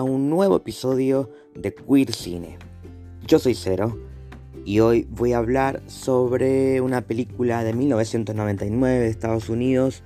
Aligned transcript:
A 0.00 0.02
un 0.02 0.30
nuevo 0.30 0.56
episodio 0.56 1.28
de 1.54 1.74
Queer 1.74 2.14
Cine. 2.14 2.56
Yo 3.26 3.38
soy 3.38 3.54
Cero 3.54 3.98
y 4.64 4.80
hoy 4.80 5.06
voy 5.10 5.34
a 5.34 5.36
hablar 5.36 5.82
sobre 5.88 6.80
una 6.80 7.02
película 7.02 7.62
de 7.64 7.74
1999 7.74 8.98
de 8.98 9.08
Estados 9.08 9.50
Unidos 9.50 10.02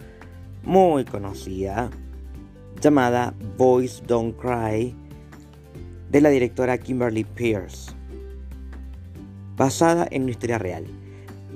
muy 0.65 1.05
conocida 1.05 1.91
llamada 2.81 3.35
Boys 3.57 4.03
Don't 4.05 4.37
Cry 4.37 4.97
de 6.11 6.21
la 6.21 6.31
directora 6.31 6.77
Kimberly 6.77 7.23
Pierce, 7.23 7.93
basada 9.55 10.09
en 10.11 10.23
una 10.23 10.33
historia 10.33 10.59
real. 10.59 10.87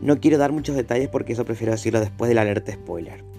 No 0.01 0.21
quiero 0.21 0.39
dar 0.39 0.53
muchos 0.53 0.77
detalles 0.77 1.09
porque 1.09 1.33
eso 1.33 1.45
prefiero 1.45 1.73
decirlo 1.73 1.99
después 1.99 2.29
del 2.29 2.39
alerta 2.39 2.73
spoiler. 2.73 3.38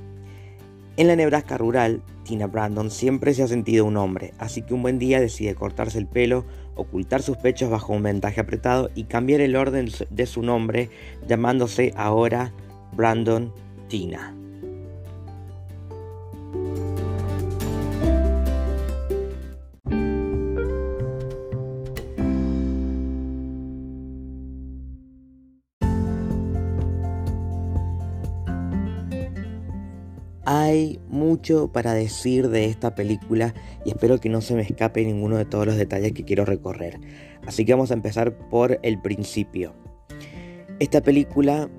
En 0.99 1.07
la 1.07 1.15
Nebraska 1.15 1.57
rural, 1.57 2.01
Tina 2.25 2.47
Brandon 2.47 2.91
siempre 2.91 3.33
se 3.33 3.41
ha 3.41 3.47
sentido 3.47 3.85
un 3.85 3.95
hombre, 3.95 4.33
así 4.37 4.63
que 4.63 4.73
un 4.73 4.81
buen 4.81 4.99
día 4.99 5.21
decide 5.21 5.55
cortarse 5.55 5.97
el 5.97 6.07
pelo, 6.07 6.43
ocultar 6.75 7.21
sus 7.21 7.37
pechos 7.37 7.69
bajo 7.69 7.93
un 7.93 8.03
ventaje 8.03 8.41
apretado 8.41 8.89
y 8.95 9.05
cambiar 9.05 9.39
el 9.39 9.55
orden 9.55 9.89
de 10.09 10.25
su 10.25 10.41
nombre, 10.41 10.89
llamándose 11.25 11.93
ahora 11.95 12.51
Brandon 12.97 13.53
Tina. 13.87 14.38
Hay 30.69 30.99
mucho 31.07 31.71
para 31.71 31.95
decir 31.95 32.49
de 32.49 32.65
esta 32.65 32.93
película 32.93 33.55
y 33.85 33.89
espero 33.89 34.19
que 34.19 34.29
no 34.29 34.39
se 34.39 34.53
me 34.53 34.61
escape 34.61 35.03
ninguno 35.03 35.35
de 35.35 35.45
todos 35.45 35.65
los 35.65 35.77
detalles 35.77 36.11
que 36.11 36.23
quiero 36.23 36.45
recorrer. 36.45 36.99
Así 37.47 37.65
que 37.65 37.73
vamos 37.73 37.89
a 37.89 37.95
empezar 37.95 38.37
por 38.49 38.79
el 38.83 39.01
principio. 39.01 39.73
Esta 40.77 41.01
película 41.01 41.71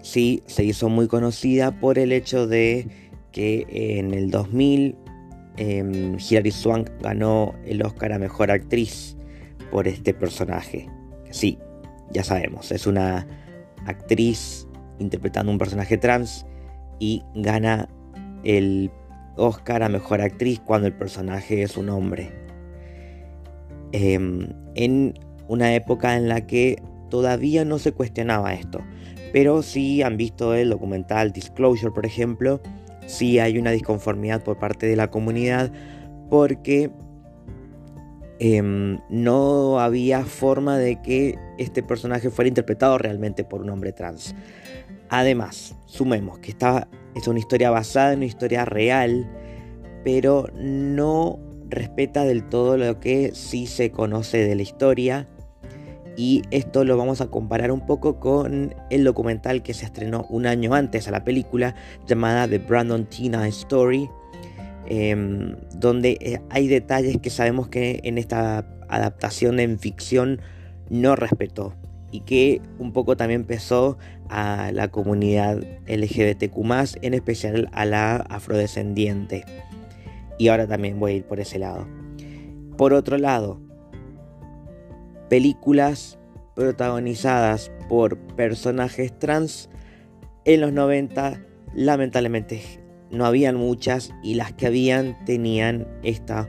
sí 0.00 0.42
se 0.46 0.64
hizo 0.64 0.88
muy 0.88 1.08
conocida 1.08 1.78
por 1.78 1.98
el 1.98 2.10
hecho 2.10 2.46
de 2.46 2.88
que 3.32 3.66
en 3.68 4.14
el 4.14 4.30
2000 4.30 4.96
eh, 5.58 6.16
Hilary 6.18 6.52
Swank 6.52 6.88
ganó 7.02 7.54
el 7.66 7.82
Oscar 7.82 8.14
a 8.14 8.18
Mejor 8.18 8.50
Actriz 8.50 9.14
por 9.70 9.86
este 9.88 10.14
personaje. 10.14 10.88
Sí, 11.28 11.58
ya 12.12 12.24
sabemos, 12.24 12.72
es 12.72 12.86
una 12.86 13.26
actriz 13.84 14.66
interpretando 15.00 15.52
un 15.52 15.58
personaje 15.58 15.98
trans 15.98 16.46
y 16.98 17.22
gana 17.34 17.90
el 18.46 18.92
Oscar 19.36 19.82
a 19.82 19.88
Mejor 19.88 20.20
Actriz 20.20 20.60
cuando 20.60 20.86
el 20.86 20.94
personaje 20.94 21.62
es 21.62 21.76
un 21.76 21.88
hombre. 21.88 22.32
Em, 23.92 24.52
en 24.74 25.14
una 25.48 25.74
época 25.74 26.16
en 26.16 26.28
la 26.28 26.46
que 26.46 26.80
todavía 27.10 27.64
no 27.64 27.78
se 27.78 27.92
cuestionaba 27.92 28.54
esto, 28.54 28.82
pero 29.32 29.62
si 29.62 30.02
han 30.02 30.16
visto 30.16 30.54
el 30.54 30.70
documental 30.70 31.32
Disclosure, 31.32 31.92
por 31.92 32.06
ejemplo, 32.06 32.60
sí 33.06 33.38
hay 33.40 33.58
una 33.58 33.72
disconformidad 33.72 34.42
por 34.42 34.58
parte 34.58 34.86
de 34.86 34.96
la 34.96 35.10
comunidad 35.10 35.72
porque 36.30 36.90
em, 38.38 39.00
no 39.08 39.80
había 39.80 40.24
forma 40.24 40.78
de 40.78 41.02
que 41.02 41.36
este 41.58 41.82
personaje 41.82 42.30
fuera 42.30 42.48
interpretado 42.48 42.96
realmente 42.96 43.42
por 43.44 43.60
un 43.60 43.70
hombre 43.70 43.92
trans. 43.92 44.36
Además, 45.08 45.76
sumemos 45.86 46.38
que 46.38 46.50
esta 46.50 46.88
es 47.16 47.26
una 47.26 47.38
historia 47.38 47.70
basada 47.70 48.12
en 48.12 48.18
una 48.18 48.26
historia 48.26 48.64
real, 48.66 49.26
pero 50.04 50.46
no 50.54 51.40
respeta 51.68 52.24
del 52.24 52.48
todo 52.48 52.76
lo 52.76 53.00
que 53.00 53.32
sí 53.34 53.66
se 53.66 53.90
conoce 53.90 54.38
de 54.38 54.54
la 54.54 54.62
historia. 54.62 55.26
Y 56.16 56.42
esto 56.50 56.84
lo 56.84 56.96
vamos 56.96 57.20
a 57.20 57.28
comparar 57.28 57.72
un 57.72 57.84
poco 57.84 58.20
con 58.20 58.74
el 58.90 59.04
documental 59.04 59.62
que 59.62 59.74
se 59.74 59.86
estrenó 59.86 60.26
un 60.30 60.46
año 60.46 60.74
antes 60.74 61.08
a 61.08 61.10
la 61.10 61.24
película 61.24 61.74
llamada 62.06 62.46
The 62.48 62.58
Brandon 62.58 63.06
Tina 63.06 63.48
Story, 63.48 64.08
em, 64.86 65.56
donde 65.74 66.18
eh, 66.20 66.40
hay 66.50 66.68
detalles 66.68 67.18
que 67.18 67.30
sabemos 67.30 67.68
que 67.68 68.00
en 68.04 68.18
esta 68.18 68.58
adaptación 68.88 69.58
en 69.58 69.78
ficción 69.78 70.40
no 70.88 71.16
respetó 71.16 71.74
y 72.16 72.20
que 72.20 72.62
un 72.78 72.92
poco 72.92 73.14
también 73.14 73.44
pesó 73.44 73.98
a 74.30 74.70
la 74.72 74.88
comunidad 74.88 75.62
LGBTQ, 75.86 76.96
en 77.02 77.12
especial 77.12 77.68
a 77.72 77.84
la 77.84 78.16
afrodescendiente. 78.16 79.44
Y 80.38 80.48
ahora 80.48 80.66
también 80.66 80.98
voy 80.98 81.12
a 81.12 81.14
ir 81.16 81.24
por 81.24 81.40
ese 81.40 81.58
lado. 81.58 81.86
Por 82.78 82.94
otro 82.94 83.18
lado, 83.18 83.60
películas 85.28 86.18
protagonizadas 86.54 87.70
por 87.86 88.16
personajes 88.16 89.16
trans 89.18 89.68
en 90.46 90.62
los 90.62 90.72
90 90.72 91.38
lamentablemente 91.74 92.62
no 93.10 93.26
habían 93.26 93.56
muchas 93.56 94.10
y 94.22 94.34
las 94.36 94.54
que 94.54 94.66
habían 94.66 95.22
tenían 95.26 95.86
esta, 96.02 96.48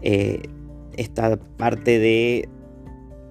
eh, 0.00 0.40
esta 0.96 1.36
parte 1.36 1.98
de 1.98 2.48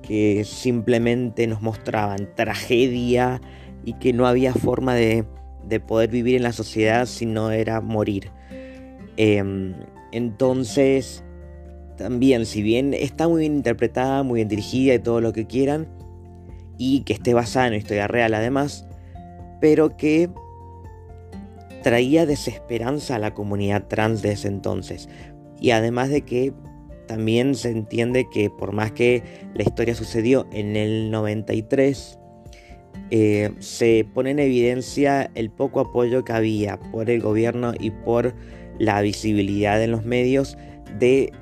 que 0.01 0.44
simplemente 0.44 1.47
nos 1.47 1.62
mostraban 1.62 2.29
tragedia 2.35 3.41
y 3.85 3.94
que 3.94 4.13
no 4.13 4.28
había 4.28 4.53
forma 4.53 4.95
de, 4.95 5.25
poder 5.88 6.09
vivir 6.09 6.35
en 6.35 6.44
la 6.44 6.51
sociedad 6.51 7.06
si 7.06 7.25
no 7.25 7.51
era 7.51 7.81
morir. 7.81 8.29
Em, 9.17 9.73
entonces, 10.12 11.23
también, 11.97 12.45
si 12.45 12.62
bien 12.62 12.94
está 12.94 13.28
muy 13.28 13.41
bien 13.41 13.56
interpretada, 13.56 14.23
muy 14.23 14.38
bien 14.38 14.47
dirigida 14.47 14.94
y 14.94 15.00
todo 15.00 15.22
lo 15.22 15.34
que 15.34 15.47
quieran, 15.47 15.88
y 16.78 17.01
que 17.01 17.13
esté 17.13 17.33
basada 17.33 17.68
en 17.68 17.73
una 17.73 17.78
historia 17.78 18.07
real 18.07 18.33
además, 18.33 18.88
pero 19.59 19.95
que 19.97 20.29
traía 21.83 22.25
desesperanza 22.25 23.16
a 23.16 23.19
la 23.19 23.33
comunidad 23.33 23.88
trans 23.88 24.22
de 24.22 24.31
ese 24.33 24.47
entonces. 24.47 25.07
Y 25.59 25.72
además 25.72 26.09
de 26.09 26.22
que 26.22 26.53
también 27.12 27.56
se 27.56 27.72
entiende 27.72 28.30
que 28.30 28.50
por 28.50 28.72
más 28.72 28.94
que 28.94 29.22
la 29.54 29.64
historia 29.64 29.94
sucedió 29.96 30.48
en 30.54 30.78
el 30.78 31.12
93, 31.12 32.18
eh, 33.10 33.52
se 33.60 34.08
pone 34.14 34.30
en 34.30 34.40
evidencia 34.40 35.30
el 35.36 35.52
poco 35.52 35.82
apoyo 35.82 36.24
que 36.24 36.32
había 36.32 36.80
por 36.80 37.10
el 37.10 37.20
gobierno 37.20 37.74
y 37.78 37.92
por 37.92 38.34
la 38.80 39.02
visibilidad 39.02 39.84
en 39.84 39.92
los 39.92 40.06
medios 40.06 40.58
de 41.00 41.34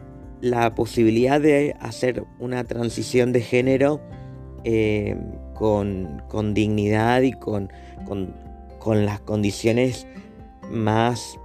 la 0.42 0.74
posibilidad 0.74 1.40
de 1.40 1.76
hacer 1.80 2.24
una 2.40 2.64
transición 2.64 3.32
de 3.32 3.42
género 3.42 4.02
eh, 4.64 5.16
con, 5.54 6.24
dignidad 6.56 7.22
y 7.22 7.34
con, 7.34 7.72
con 8.08 9.06
las 9.06 9.20
condiciones 9.20 10.08
más 10.72 11.38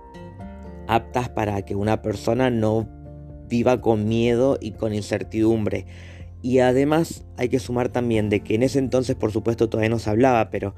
aptas 0.88 1.28
para 1.28 1.60
que 1.60 1.74
una 1.74 2.00
persona 2.00 2.48
no 2.48 2.88
viva 3.48 3.80
con 3.80 4.08
miedo 4.08 4.58
y 4.60 4.72
con 4.72 4.94
incertidumbre. 4.94 5.86
Y 6.42 6.58
además 6.58 7.24
hay 7.36 7.48
que 7.48 7.58
sumar 7.58 7.88
también 7.88 8.28
de 8.28 8.40
que 8.40 8.54
en 8.54 8.62
ese 8.62 8.78
entonces 8.78 9.16
por 9.16 9.32
supuesto 9.32 9.68
todavía 9.68 9.90
no 9.90 9.98
se 9.98 10.10
hablaba, 10.10 10.50
pero 10.50 10.74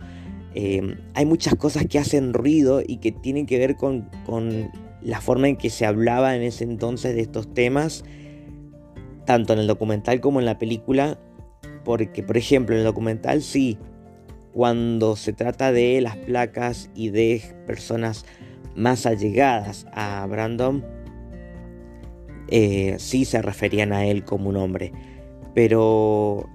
eh, 0.54 0.96
hay 1.14 1.26
muchas 1.26 1.54
cosas 1.56 1.86
que 1.86 1.98
hacen 1.98 2.32
ruido 2.32 2.82
y 2.86 2.98
que 2.98 3.12
tienen 3.12 3.46
que 3.46 3.58
ver 3.58 3.76
con, 3.76 4.08
con 4.24 4.70
la 5.02 5.20
forma 5.20 5.48
en 5.48 5.56
que 5.56 5.70
se 5.70 5.84
hablaba 5.84 6.34
en 6.34 6.42
ese 6.42 6.64
entonces 6.64 7.14
de 7.14 7.20
estos 7.20 7.52
temas, 7.52 8.04
tanto 9.24 9.52
en 9.52 9.58
el 9.58 9.66
documental 9.66 10.20
como 10.20 10.40
en 10.40 10.46
la 10.46 10.58
película, 10.58 11.18
porque 11.84 12.22
por 12.22 12.36
ejemplo 12.36 12.74
en 12.74 12.80
el 12.80 12.86
documental 12.86 13.42
sí, 13.42 13.78
cuando 14.52 15.16
se 15.16 15.34
trata 15.34 15.72
de 15.72 16.00
las 16.00 16.16
placas 16.16 16.90
y 16.94 17.10
de 17.10 17.42
personas 17.66 18.24
más 18.74 19.04
allegadas 19.04 19.86
a 19.92 20.24
Brandon, 20.26 20.82
eh, 22.48 22.96
sí 22.98 23.24
se 23.24 23.42
referían 23.42 23.92
a 23.92 24.06
él 24.06 24.24
como 24.24 24.48
un 24.48 24.56
hombre. 24.56 24.92
Pero 25.54 26.48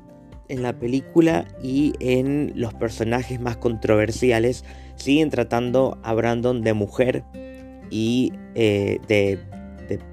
en 0.47 0.61
la 0.63 0.77
película 0.77 1.47
y 1.63 1.93
en 1.99 2.51
los 2.55 2.73
personajes 2.73 3.39
más 3.39 3.57
controversiales 3.57 4.65
siguen 4.95 5.29
tratando 5.29 5.97
a 6.03 6.13
Brandon 6.13 6.61
de 6.61 6.73
mujer 6.73 7.23
y 7.89 8.33
eh, 8.55 8.99
de, 9.07 9.39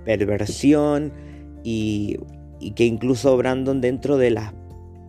perversión 0.05 1.13
y, 1.63 2.19
y, 2.59 2.73
que 2.73 2.85
incluso 2.85 3.37
Brandon 3.37 3.81
dentro 3.81 4.17
de 4.17 4.31
la 4.31 4.53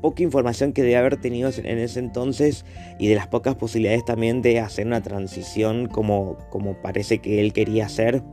poca 0.01 0.23
información 0.23 0.73
que 0.73 0.81
debe 0.81 0.97
haber 0.97 1.17
tenido 1.17 1.49
en 1.57 1.77
ese 1.79 1.99
entonces 1.99 2.65
y 2.99 3.07
de 3.07 3.15
las 3.15 3.27
pocas 3.27 3.55
posibilidades 3.55 4.05
también 4.05 4.41
de 4.41 4.59
hacer 4.59 4.87
una 4.87 5.01
transición 5.01 5.87
como, 5.87 6.37
como 6.49 6.75
parece 6.81 7.19
que 7.19 7.41
él 7.41 7.53
quería 7.53 7.85
hacer, 7.85 8.23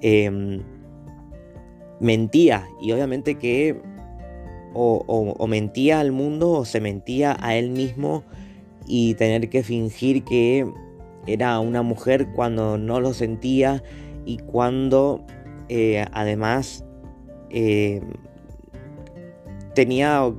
em, 0.00 0.62
mentía 2.00 2.66
y 2.80 2.92
obviamente 2.92 3.36
que 3.36 3.80
o, 4.72 5.46
mentía 5.46 6.00
al 6.00 6.12
mundo 6.12 6.50
o 6.50 6.64
se 6.64 6.80
mentía 6.80 7.36
a 7.40 7.56
él 7.56 7.70
mismo 7.70 8.24
y 8.86 9.14
tener 9.14 9.48
que 9.50 9.62
fingir 9.62 10.24
que 10.24 10.66
era 11.26 11.60
una 11.60 11.82
mujer 11.82 12.28
cuando 12.34 12.78
no 12.78 13.00
lo 13.00 13.12
sentía 13.12 13.82
y 14.24 14.38
cuando 14.38 15.24
eh, 15.68 16.04
además 16.12 16.84
eh, 17.50 18.00
tenía 19.74 20.32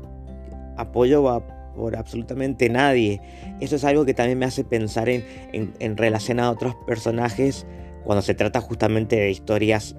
apoyo 0.78 1.44
por 1.76 1.96
absolutamente 1.96 2.70
nadie. 2.70 3.22
Eso 3.60 3.76
es 3.76 3.84
algo 3.84 4.06
que 4.06 4.14
también 4.14 4.40
me 4.40 4.46
hace 4.46 4.64
pensar 4.64 5.08
en, 5.08 5.24
en, 5.54 5.98
relación 5.98 6.40
a 6.40 6.50
otros 6.50 6.76
personajes 6.88 7.66
cuando 8.04 8.22
se 8.22 8.34
trata 8.34 8.60
justamente 8.60 9.16
de 9.18 9.30
historias 9.30 9.96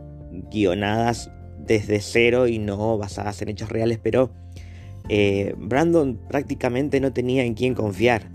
guionadas 0.50 1.30
desde 1.66 2.00
cero 2.00 2.46
y 2.48 2.58
no 2.58 2.98
basadas 2.98 3.40
en 3.42 3.48
hechos 3.48 3.68
reales, 3.68 3.98
pero 4.02 4.32
eh, 5.08 5.54
Brandon 5.58 6.18
prácticamente 6.28 7.00
no 7.00 7.12
tenía 7.12 7.44
en 7.44 7.54
quién 7.54 7.74
confiar 7.74 8.30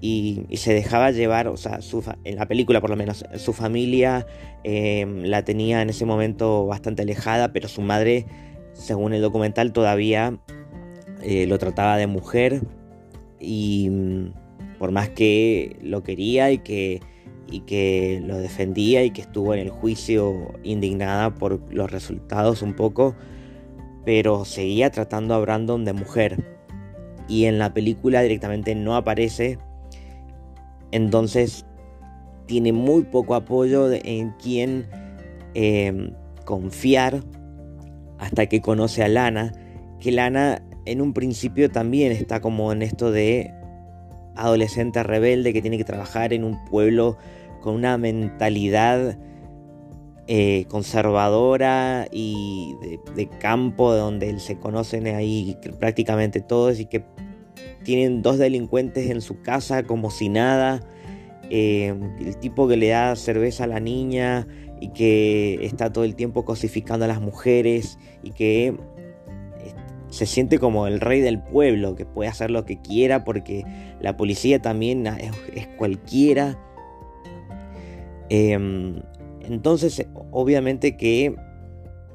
y, 0.00 0.44
se 0.54 0.72
dejaba 0.72 1.10
llevar, 1.10 1.48
o 1.48 1.56
sea, 1.56 1.80
en 2.24 2.36
la 2.36 2.46
película 2.46 2.80
por 2.80 2.90
lo 2.90 2.96
menos, 2.96 3.24
su 3.36 3.52
familia 3.52 4.26
em, 4.64 5.24
la 5.24 5.44
tenía 5.44 5.82
en 5.82 5.90
ese 5.90 6.04
momento 6.04 6.66
bastante 6.66 7.02
alejada, 7.02 7.52
pero 7.52 7.68
su 7.68 7.82
madre, 7.82 8.26
según 8.72 9.12
el 9.12 9.22
documental, 9.22 9.72
todavía 9.72 10.38
eh, 11.22 11.46
lo 11.46 11.58
trataba 11.58 11.96
de 11.96 12.06
mujer 12.06 12.62
y 13.40 13.88
mm, 13.90 14.78
por 14.78 14.92
más 14.92 15.08
que 15.08 15.76
lo 15.82 16.02
quería 16.02 16.52
y 16.52 16.58
que, 16.58 17.00
y 17.50 17.60
que 17.60 18.22
lo 18.24 18.38
defendía 18.38 19.04
y 19.04 19.10
que 19.10 19.22
estuvo 19.22 19.54
en 19.54 19.60
el 19.60 19.70
juicio 19.70 20.52
indignada 20.62 21.34
por 21.34 21.60
los 21.72 21.90
resultados 21.90 22.62
un 22.62 22.74
poco, 22.74 23.14
pero 24.04 24.44
seguía 24.44 24.90
tratando 24.90 25.34
a 25.34 25.38
Brandon 25.38 25.84
de 25.84 25.92
mujer. 25.92 26.58
Y 27.28 27.44
en 27.44 27.58
la 27.58 27.74
película 27.74 28.22
directamente 28.22 28.74
no 28.74 28.96
aparece 28.96 29.58
entonces 30.90 31.66
tiene 32.46 32.72
muy 32.72 33.02
poco 33.02 33.34
apoyo 33.34 33.90
en 33.92 34.30
quien 34.32 34.86
em, 35.54 36.12
confiar 36.44 37.22
hasta 38.18 38.46
que 38.46 38.60
conoce 38.60 39.04
a 39.04 39.08
Lana, 39.08 39.52
que 40.00 40.12
Lana 40.12 40.62
en 40.86 41.02
un 41.02 41.12
principio 41.12 41.70
también 41.70 42.12
está 42.12 42.40
como 42.40 42.72
en 42.72 42.82
esto 42.82 43.10
de 43.12 43.52
adolescente 44.34 45.02
rebelde 45.02 45.52
que 45.52 45.60
tiene 45.60 45.76
que 45.76 45.84
trabajar 45.84 46.32
en 46.32 46.44
un 46.44 46.64
pueblo 46.64 47.18
con 47.68 47.74
una 47.74 47.98
mentalidad 47.98 49.18
eh, 50.26 50.64
conservadora 50.68 52.08
y 52.10 52.74
de, 53.14 53.28
campo 53.28 53.92
donde 53.92 54.40
se 54.40 54.58
conocen 54.58 55.06
ahí 55.06 55.54
prácticamente 55.78 56.40
todos 56.40 56.80
y 56.80 56.86
que 56.86 57.04
tienen 57.84 58.22
dos 58.22 58.38
delincuentes 58.38 59.10
en 59.10 59.20
su 59.20 59.42
casa 59.42 59.82
como 59.82 60.10
si 60.10 60.30
nada. 60.30 60.80
Eh, 61.50 61.94
el 62.20 62.38
tipo 62.38 62.66
que 62.68 62.78
le 62.78 62.88
da 62.88 63.14
cerveza 63.16 63.64
a 63.64 63.66
la 63.66 63.80
niña 63.80 64.46
y 64.80 64.88
que 64.88 65.58
está 65.60 65.92
todo 65.92 66.04
el 66.04 66.14
tiempo 66.14 66.46
cosificando 66.46 67.04
a 67.04 67.08
las 67.08 67.20
mujeres 67.20 67.98
y 68.22 68.30
que 68.30 68.68
eh, 68.68 68.74
se 70.08 70.24
siente 70.24 70.58
como 70.58 70.86
el 70.86 71.00
rey 71.00 71.20
del 71.20 71.42
pueblo, 71.42 71.96
que 71.96 72.06
puede 72.06 72.30
hacer 72.30 72.50
lo 72.50 72.64
que 72.64 72.80
quiera 72.80 73.24
porque 73.24 73.66
la 74.00 74.16
policía 74.16 74.62
también 74.62 75.06
es, 75.06 75.66
cualquiera. 75.76 76.58
Em, 78.30 79.00
entonces, 79.40 80.06
obviamente 80.30 80.96
que 80.96 81.34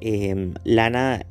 em, 0.01 0.54
Lana 0.63 1.25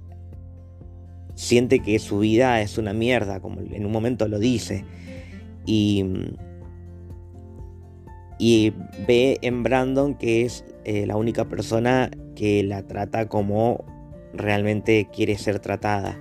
siente 1.34 1.80
que 1.80 1.98
su 1.98 2.18
vida 2.18 2.60
es 2.60 2.78
una 2.78 2.92
mierda, 2.92 3.40
como 3.40 3.60
en 3.60 3.86
un 3.86 3.92
momento 3.92 4.28
lo 4.28 4.38
dice. 4.38 4.84
Y, 5.66 6.04
y 8.38 8.72
ve 9.06 9.38
en 9.42 9.62
Brandon 9.62 10.14
que 10.14 10.44
es 10.44 10.64
eh, 10.84 11.06
la 11.06 11.16
única 11.16 11.48
persona 11.48 12.10
que 12.34 12.62
la 12.64 12.82
trata 12.86 13.28
como 13.28 13.84
realmente 14.34 15.08
quiere 15.12 15.38
ser 15.38 15.58
tratada. 15.60 16.20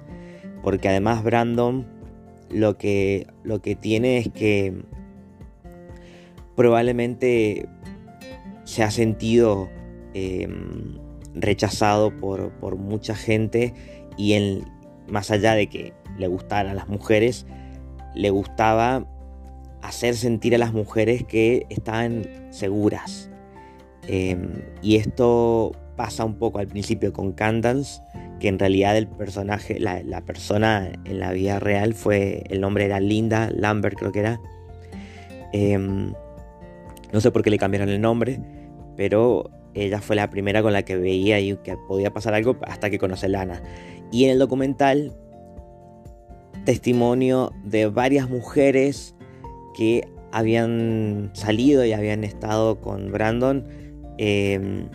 Porque 0.63 0.89
además 0.89 1.23
Brandon 1.23 1.87
lo 2.49 2.77
que, 2.77 3.27
lo 3.43 3.61
que 3.61 3.75
tiene 3.75 4.17
es 4.17 4.29
que 4.29 4.83
probablemente 6.55 7.67
se 8.71 8.83
ha 8.83 8.89
sentido 8.89 9.69
em, 10.13 10.97
rechazado 11.35 12.17
por, 12.17 12.51
por, 12.51 12.77
mucha 12.77 13.15
gente 13.15 13.73
y 14.15 14.31
en, 14.31 14.63
más 15.09 15.29
allá 15.29 15.55
de 15.55 15.67
que 15.67 15.93
le 16.17 16.27
gustaran 16.27 16.77
las 16.77 16.87
mujeres, 16.87 17.45
le 18.15 18.29
gustaba 18.29 19.05
hacer 19.81 20.15
sentir 20.15 20.55
a 20.55 20.57
las 20.57 20.71
mujeres 20.71 21.25
que 21.25 21.65
estaban 21.67 22.25
seguras. 22.49 23.29
Em, 24.07 24.61
y 24.81 24.95
esto 24.95 25.73
pasa 25.97 26.23
un 26.23 26.35
poco 26.35 26.59
al 26.59 26.67
principio 26.67 27.11
con 27.11 27.33
Candance, 27.33 28.01
que 28.39 28.47
en 28.47 28.57
realidad 28.57 28.95
el 28.95 29.09
personaje, 29.09 29.81
la, 29.81 30.21
persona 30.21 30.93
en 31.03 31.19
la 31.19 31.33
vida 31.33 31.59
real 31.59 31.93
fue, 31.93 32.43
el 32.49 32.61
nombre 32.61 32.85
era 32.85 33.01
Linda 33.01 33.49
Lambert 33.53 33.97
creo 33.97 34.13
que 34.13 34.19
era. 34.19 34.39
Em, 35.51 36.13
no 37.11 37.19
sé 37.19 37.31
por 37.31 37.43
qué 37.43 37.49
le 37.49 37.57
cambiaron 37.57 37.89
el 37.89 37.99
nombre, 37.99 38.39
pero 39.01 39.49
ella 39.73 39.99
fue 39.99 40.15
la 40.15 40.29
primera 40.29 40.61
con 40.61 40.73
la 40.73 40.83
que 40.83 40.95
veía 40.95 41.39
y 41.39 41.57
que 41.57 41.75
podía 41.75 42.13
pasar 42.13 42.35
algo 42.35 42.55
hasta 42.67 42.91
que 42.91 42.99
conoce 42.99 43.25
a 43.25 43.29
Lana. 43.29 43.63
Y 44.11 44.25
en 44.25 44.29
el 44.29 44.37
documental, 44.37 45.11
testimonio 46.65 47.51
de 47.63 47.87
varias 47.87 48.29
mujeres 48.29 49.15
que 49.75 50.07
habían 50.31 51.31
salido 51.33 51.83
y 51.83 51.93
habían 51.93 52.23
estado 52.23 52.79
con 52.79 53.11
Brandon, 53.11 53.67
em, 54.19 54.87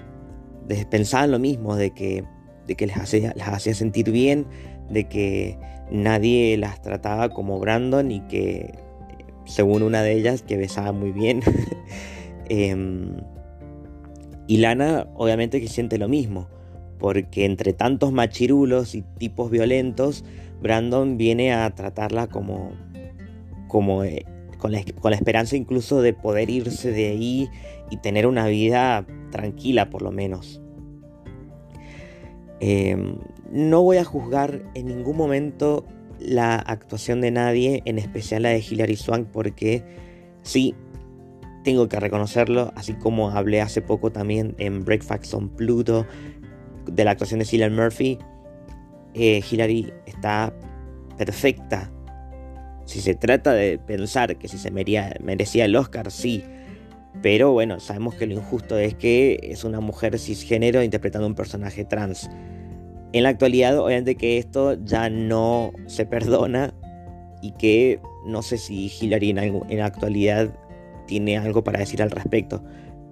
pensaban 0.89 1.33
lo 1.33 1.41
mismo, 1.41 1.75
de 1.75 1.91
que, 1.91 2.23
de 2.69 2.77
que 2.77 2.87
les, 2.87 2.97
hacía, 2.97 3.33
las 3.35 3.49
hacía 3.49 3.75
sentir 3.75 4.13
bien, 4.13 4.47
de 4.89 5.09
que 5.09 5.59
nadie 5.91 6.57
las 6.59 6.81
trataba 6.81 7.31
como 7.31 7.59
Brandon 7.59 8.13
y 8.13 8.21
que, 8.29 8.73
según 9.47 9.83
una 9.83 10.03
de 10.03 10.13
ellas, 10.13 10.43
que 10.43 10.57
besaba 10.57 10.93
muy 10.93 11.11
bien. 11.11 11.41
Em, 12.49 13.17
y 14.47 14.59
Lana 14.59 15.07
obviamente 15.15 15.61
que 15.61 15.69
siente 15.69 15.99
lo 15.99 16.09
mismo, 16.09 16.49
porque 16.99 17.45
entre 17.45 17.73
tantos 17.73 18.13
machirulos 18.13 18.95
y 18.95 19.03
tipos 19.19 19.51
violentos, 19.51 20.25
Brandon 20.61 21.17
viene 21.17 21.53
a 21.53 21.69
tratarla 21.75 22.27
como, 22.29 22.73
como 23.69 24.05
eh, 24.05 24.25
con, 24.59 24.73
la, 24.73 25.17
esperanza 25.17 25.57
incluso 25.57 26.01
de 26.03 26.13
poder 26.13 26.51
irse 26.51 26.91
de 26.91 27.09
ahí 27.09 27.49
y 27.91 27.99
tener 27.99 28.27
una 28.27 28.47
vida 28.47 29.07
tranquila 29.31 29.91
por 29.91 30.03
lo 30.03 30.11
menos. 30.11 30.61
Em, 32.61 33.19
no 33.53 33.83
voy 33.83 33.99
a 33.99 34.05
juzgar 34.05 34.63
en 34.75 34.87
ningún 34.87 35.17
momento 35.17 35.85
la 36.19 36.57
actuación 36.57 37.21
de 37.21 37.31
nadie, 37.31 37.83
en 37.85 37.99
especial 37.99 38.43
la 38.43 38.49
de 38.49 38.65
Hilary 38.67 38.97
Swank, 38.97 39.29
porque 39.29 39.85
sí, 40.43 40.75
tengo 41.67 41.89
que 41.89 41.99
reconocerlo, 41.99 42.73
así 42.77 42.95
como 42.95 43.31
hablé 43.31 43.61
hace 43.61 43.83
poco 43.83 44.13
también 44.13 44.55
en 44.59 44.85
Breakfast 44.85 45.35
on 45.35 45.49
Pluto 45.49 46.07
de 46.87 47.05
la 47.05 47.11
actuación 47.11 47.41
de 47.41 47.45
Cillian 47.45 47.75
Murphy, 47.75 48.21
eh, 49.15 49.43
Hillary 49.51 49.93
está 50.07 50.55
perfecta. 51.19 51.91
Si 52.85 53.01
se 53.01 53.17
trata 53.17 53.53
de 53.53 53.81
pensar 53.81 54.37
que 54.37 54.47
si 54.47 54.59
se 54.59 54.71
merecía, 54.71 55.65
el 55.65 55.75
Oscar, 55.75 56.13
sí. 56.13 56.45
Pero 57.21 57.51
bueno, 57.51 57.81
sabemos 57.81 58.15
que 58.15 58.29
lo 58.29 58.35
injusto 58.35 58.79
es 58.79 58.95
que 58.95 59.41
es 59.43 59.65
una 59.65 59.81
mujer 59.81 60.21
cisgénero 60.21 60.85
interpretando 60.85 61.27
un 61.27 61.35
personaje 61.35 61.85
trans. 61.85 62.31
En 63.13 63.25
la 63.25 63.31
actualidad, 63.31 63.77
obviamente 63.77 64.15
que 64.15 64.39
esto 64.39 64.75
ya 64.85 65.11
no 65.11 65.73
se 65.87 66.07
perdona 66.07 66.73
y 67.43 67.51
que 67.55 67.99
no 68.25 68.43
sé 68.43 68.57
si 68.57 68.89
Hillary 69.01 69.31
en 69.31 69.79
la 69.79 69.87
actualidad 69.87 70.55
tiene 71.07 71.39
algo 71.39 71.65
para 71.65 71.79
decir 71.79 72.03
al 72.03 72.11
respecto, 72.11 72.63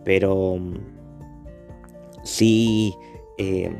pero 0.05 0.57
mm, 0.57 0.75
sí 2.23 2.95
eh, 3.39 3.71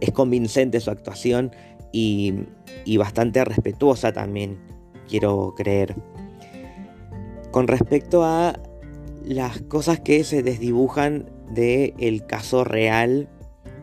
es 0.00 0.10
convincente 0.10 0.80
su 0.80 0.90
actuación 0.90 1.52
y, 1.92 2.46
bastante 2.96 3.44
respetuosa 3.44 4.12
también, 4.12 4.58
quiero 5.08 5.54
creer. 5.56 5.94
Con 7.50 7.68
respecto 7.68 8.24
a 8.24 8.58
las 9.24 9.60
cosas 9.62 10.00
que 10.00 10.24
se 10.24 10.42
desdibujan 10.42 11.30
del 11.50 12.26
caso 12.26 12.64
real, 12.64 13.28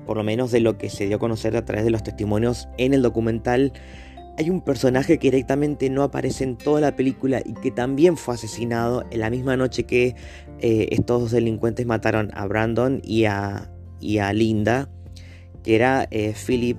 por 0.05 0.17
lo 0.17 0.23
menos 0.23 0.51
de 0.51 0.59
lo 0.59 0.77
que 0.77 0.89
se 0.89 1.05
dio 1.05 1.17
a 1.17 1.19
conocer 1.19 1.55
a 1.55 1.65
través 1.65 1.85
de 1.85 1.91
los 1.91 2.03
testimonios 2.03 2.67
en 2.77 2.93
el 2.93 3.01
documental, 3.01 3.71
hay 4.39 4.49
un 4.49 4.61
personaje 4.61 5.19
que 5.19 5.31
directamente 5.31 5.89
no 5.89 6.01
aparece 6.01 6.45
en 6.45 6.55
toda 6.55 6.79
la 6.79 6.95
película 6.95 7.41
y 7.43 7.53
que 7.55 7.71
también 7.71 8.15
fue 8.15 8.35
asesinado 8.35 9.03
en 9.11 9.19
la 9.19 9.29
misma 9.29 9.57
noche 9.57 9.83
que 9.83 10.15
eh, 10.59 10.87
estos 10.91 11.31
delincuentes 11.31 11.85
mataron 11.85 12.31
a 12.33 12.47
Brandon 12.47 13.01
y 13.03 13.25
a, 13.25 13.69
y 13.99 14.19
a 14.19 14.31
Linda, 14.31 14.89
que 15.61 15.75
era 15.75 16.07
eh, 16.09 16.33
Philip 16.33 16.77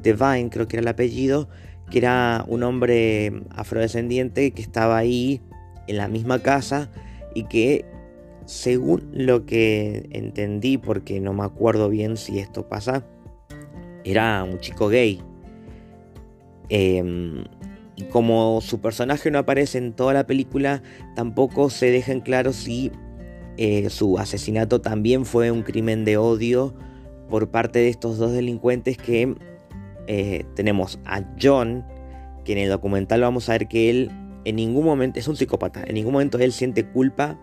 Devine, 0.00 0.50
creo 0.50 0.68
que 0.68 0.76
era 0.76 0.82
el 0.82 0.88
apellido, 0.88 1.48
que 1.90 1.98
era 1.98 2.44
un 2.46 2.62
hombre 2.62 3.42
afrodescendiente 3.50 4.52
que 4.52 4.62
estaba 4.62 4.96
ahí 4.96 5.42
en 5.88 5.96
la 5.96 6.06
misma 6.06 6.38
casa 6.38 6.92
y 7.34 7.42
que 7.46 7.86
según 8.44 9.10
lo 9.12 9.46
que 9.46 10.08
entendí, 10.12 10.78
porque 10.78 11.18
no 11.18 11.32
me 11.32 11.42
acuerdo 11.42 11.88
bien 11.88 12.16
si 12.16 12.38
esto 12.38 12.68
pasa, 12.68 13.04
era 14.04 14.44
un 14.44 14.60
chico 14.60 14.88
gay. 14.88 15.20
Em, 16.70 17.44
y 17.96 18.04
como 18.04 18.60
su 18.62 18.80
personaje 18.80 19.30
no 19.30 19.38
aparece 19.38 19.76
en 19.78 19.92
toda 19.92 20.14
la 20.14 20.26
película, 20.26 20.82
tampoco 21.14 21.68
se 21.68 21.90
deja 21.90 22.12
en 22.12 22.20
claro 22.20 22.52
si 22.52 22.90
eh, 23.58 23.90
su 23.90 24.18
asesinato 24.18 24.80
también 24.80 25.26
fue 25.26 25.50
un 25.50 25.62
crimen 25.62 26.04
de 26.06 26.16
odio 26.16 26.74
por 27.28 27.50
parte 27.50 27.80
de 27.80 27.88
estos 27.88 28.16
dos 28.16 28.32
delincuentes 28.32 28.96
que 28.96 29.34
eh, 30.06 30.44
tenemos 30.54 30.98
a 31.04 31.22
John, 31.40 31.84
que 32.44 32.52
en 32.52 32.58
el 32.58 32.70
documental 32.70 33.20
vamos 33.20 33.48
a 33.48 33.52
ver 33.52 33.68
que 33.68 33.90
él 33.90 34.10
en 34.44 34.56
ningún 34.56 34.84
momento 34.84 35.18
es 35.18 35.28
un 35.28 35.36
psicópata, 35.36 35.84
en 35.86 35.94
ningún 35.94 36.12
momento 36.12 36.38
él 36.38 36.52
siente 36.52 36.86
culpa 36.86 37.38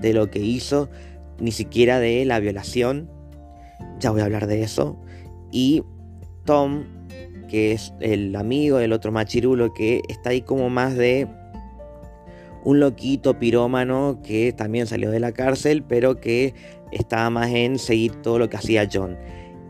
de 0.00 0.14
lo 0.14 0.30
que 0.30 0.38
hizo, 0.38 0.88
ni 1.38 1.52
siquiera 1.52 2.00
de 2.00 2.24
la 2.24 2.40
violación. 2.40 3.10
Ya 3.98 4.10
voy 4.10 4.22
a 4.22 4.24
hablar 4.24 4.46
de 4.46 4.62
eso. 4.62 4.98
Y 5.52 5.82
Tom, 6.44 6.84
que 7.50 7.72
es 7.72 7.92
el 8.00 8.36
amigo 8.36 8.78
del 8.78 8.92
otro 8.92 9.10
machirulo, 9.10 9.74
que 9.74 10.02
está 10.08 10.30
ahí 10.30 10.40
como 10.40 10.70
más 10.70 10.96
de 10.96 11.26
un 12.64 12.78
loquito 12.78 13.38
pirómano 13.38 14.20
que 14.22 14.52
también 14.52 14.86
salió 14.86 15.10
de 15.10 15.18
la 15.18 15.32
cárcel, 15.32 15.82
pero 15.82 16.20
que 16.20 16.54
estaba 16.92 17.28
más 17.30 17.50
en 17.50 17.78
seguir 17.78 18.14
todo 18.22 18.38
lo 18.38 18.48
que 18.48 18.56
hacía 18.56 18.88
John. 18.90 19.18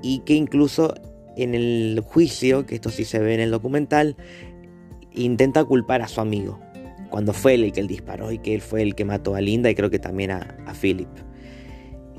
Y 0.03 0.21
que 0.21 0.35
incluso 0.35 0.95
en 1.37 1.55
el 1.55 2.03
juicio, 2.05 2.67
que 2.67 2.75
esto 2.75 2.91
sí 2.91 3.05
se 3.05 3.19
ve 3.19 3.35
en 3.35 3.41
el 3.41 3.51
documental, 3.51 4.15
intenta 5.15 5.65
culpar 5.65 6.03
a 6.03 6.09
su 6.09 6.21
amigo, 6.21 6.61
cuando 7.09 7.33
fue 7.33 7.55
él 7.55 7.65
el 7.65 7.73
que 7.73 7.83
disparó 7.83 8.31
y 8.31 8.39
que 8.39 8.55
él 8.55 8.61
fue 8.61 8.83
el 8.83 8.95
que 8.95 9.07
mató 9.07 9.35
a 9.35 9.41
Linda 9.41 9.71
y 9.71 9.75
creo 9.75 9.89
que 9.89 9.99
también 9.99 10.33
a, 10.33 10.75
Philip. 10.79 11.09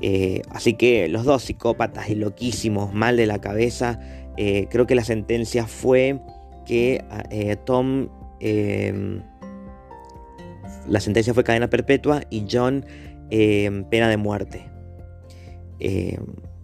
Eh, 0.00 0.42
así 0.50 0.74
que 0.74 1.08
los 1.08 1.24
dos 1.24 1.44
psicópatas 1.44 2.10
y 2.10 2.16
loquísimos, 2.16 2.92
mal 2.92 3.16
de 3.16 3.26
la 3.26 3.40
cabeza, 3.40 4.00
eh, 4.36 4.66
creo 4.70 4.86
que 4.86 4.94
la 4.94 5.04
sentencia 5.04 5.66
fue 5.66 6.20
que 6.66 7.04
eh, 7.30 7.56
Tom 7.64 8.08
em, 8.40 9.22
la 10.88 11.00
sentencia 11.00 11.34
fue 11.34 11.44
cadena 11.44 11.68
perpetua 11.68 12.22
y 12.30 12.46
John 12.50 12.84
eh, 13.30 13.84
pena 13.90 14.08
de 14.08 14.16
muerte. 14.16 14.66
Eh, 15.78 16.18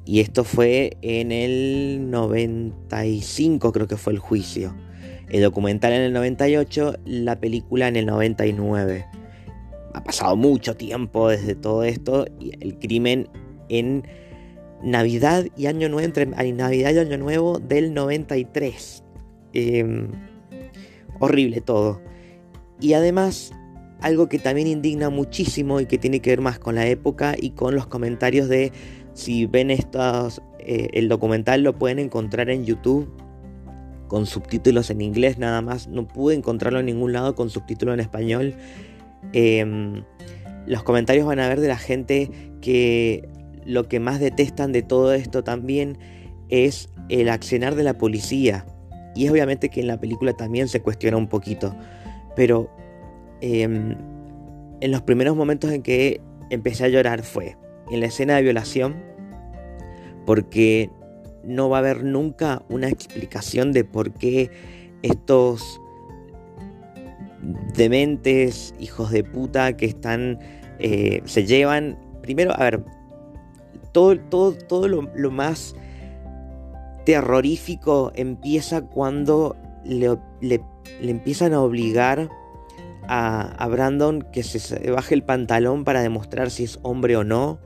y 0.04 0.20
esto 0.20 0.44
fue 0.44 0.96
en 1.02 1.32
el 1.32 2.10
95, 2.10 3.72
creo 3.72 3.86
que 3.86 3.96
fue 3.96 4.12
el 4.12 4.18
juicio. 4.18 4.74
El 5.28 5.42
documental 5.42 5.92
en 5.92 6.02
el 6.02 6.12
98, 6.12 6.94
la 7.04 7.38
película 7.38 7.88
en 7.88 7.96
el 7.96 8.06
99. 8.06 9.04
Ha 9.92 10.04
pasado 10.04 10.36
mucho 10.36 10.76
tiempo 10.76 11.28
desde 11.28 11.54
todo 11.54 11.84
esto 11.84 12.26
y 12.40 12.52
el 12.60 12.78
crimen 12.78 13.28
en 13.68 14.04
Navidad 14.82 15.46
y 15.56 15.66
Año 15.66 15.88
Nuevo, 15.88 16.04
entre 16.04 16.26
Navidad 16.26 16.92
y 16.92 16.98
Año 16.98 17.18
Nuevo 17.18 17.58
del 17.58 17.94
93. 17.94 19.02
Em, 19.52 20.08
horrible 21.18 21.60
todo. 21.60 22.00
Y 22.80 22.92
además 22.92 23.52
algo 24.00 24.28
que 24.28 24.38
también 24.38 24.68
indigna 24.68 25.10
muchísimo 25.10 25.80
y 25.80 25.86
que 25.86 25.98
tiene 25.98 26.20
que 26.20 26.30
ver 26.30 26.40
más 26.40 26.58
con 26.58 26.76
la 26.76 26.86
época 26.86 27.34
y 27.36 27.50
con 27.50 27.74
los 27.74 27.86
comentarios 27.86 28.48
de 28.48 28.72
si 29.14 29.46
ven 29.46 29.70
estos, 29.70 30.40
eh, 30.60 30.88
el 30.92 31.08
documental 31.08 31.62
lo 31.62 31.76
pueden 31.76 31.98
encontrar 31.98 32.50
en 32.50 32.64
YouTube 32.64 33.10
con 34.06 34.26
subtítulos 34.26 34.90
en 34.90 35.00
inglés 35.00 35.38
nada 35.38 35.60
más, 35.60 35.88
no 35.88 36.08
pude 36.08 36.34
encontrarlo 36.34 36.80
en 36.80 36.86
ningún 36.86 37.12
lado 37.12 37.34
con 37.34 37.50
subtítulos 37.50 37.94
en 37.94 38.00
español. 38.00 38.54
Em, 39.32 40.04
los 40.66 40.82
comentarios 40.82 41.26
van 41.26 41.40
a 41.40 41.48
ver 41.48 41.60
de 41.60 41.68
la 41.68 41.76
gente 41.76 42.30
que 42.60 43.28
lo 43.68 43.88
que 43.88 44.00
más 44.00 44.18
detestan 44.18 44.72
de 44.72 44.82
todo 44.82 45.12
esto 45.12 45.44
también 45.44 45.98
es 46.48 46.90
el 47.08 47.28
accionar 47.28 47.74
de 47.76 47.84
la 47.84 47.94
policía. 47.94 48.66
Y 49.14 49.26
es 49.26 49.30
obviamente 49.30 49.68
que 49.68 49.80
en 49.80 49.86
la 49.86 50.00
película 50.00 50.32
también 50.32 50.68
se 50.68 50.80
cuestiona 50.80 51.16
un 51.16 51.28
poquito. 51.28 51.76
Pero 52.34 52.70
Em, 53.40 53.96
en 54.80 54.90
los 54.90 55.02
primeros 55.02 55.36
momentos 55.36 55.70
en 55.70 55.82
que 55.82 56.20
empecé 56.50 56.84
a 56.84 56.88
llorar 56.88 57.22
fue 57.22 57.56
en 57.90 58.00
la 58.00 58.06
escena 58.06 58.36
de 58.36 58.42
violación, 58.42 58.96
porque 60.26 60.90
no 61.44 61.68
va 61.68 61.78
a 61.78 61.80
haber 61.80 62.04
nunca 62.04 62.62
una 62.68 62.88
explicación 62.88 63.72
de 63.72 63.84
por 63.84 64.12
qué 64.12 64.50
estos 65.02 65.80
dementes, 67.74 68.74
hijos 68.78 69.10
de 69.10 69.24
puta 69.24 69.76
que 69.76 69.86
están, 69.86 70.38
eh, 70.80 71.22
se 71.24 71.46
llevan, 71.46 71.98
primero, 72.22 72.52
a 72.54 72.64
ver, 72.64 72.84
todo, 73.92 74.18
todo, 74.18 74.52
todo 74.52 74.88
lo, 74.88 75.30
más 75.30 75.74
terrorífico 77.04 78.12
empieza 78.14 78.82
cuando 78.82 79.56
le, 79.84 80.18
le 80.40 80.60
empiezan 81.00 81.54
a 81.54 81.60
obligar 81.60 82.28
a, 83.08 83.68
Brandon 83.68 84.22
que 84.32 84.42
se 84.42 84.90
baje 84.90 85.14
el 85.14 85.22
pantalón 85.22 85.84
para 85.84 86.02
demostrar 86.02 86.50
si 86.50 86.64
es 86.64 86.78
hombre 86.82 87.16
o 87.16 87.24
no. 87.24 87.58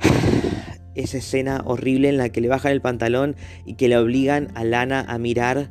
Esa 0.94 1.18
escena 1.18 1.62
horrible 1.64 2.08
en 2.08 2.18
la 2.18 2.28
que 2.28 2.40
le 2.40 2.48
bajan 2.48 2.72
el 2.72 2.80
pantalón 2.80 3.36
y 3.64 3.74
que 3.74 3.88
le 3.88 3.96
obligan 3.96 4.48
a 4.54 4.64
Lana 4.64 5.04
a 5.08 5.18
mirar 5.18 5.70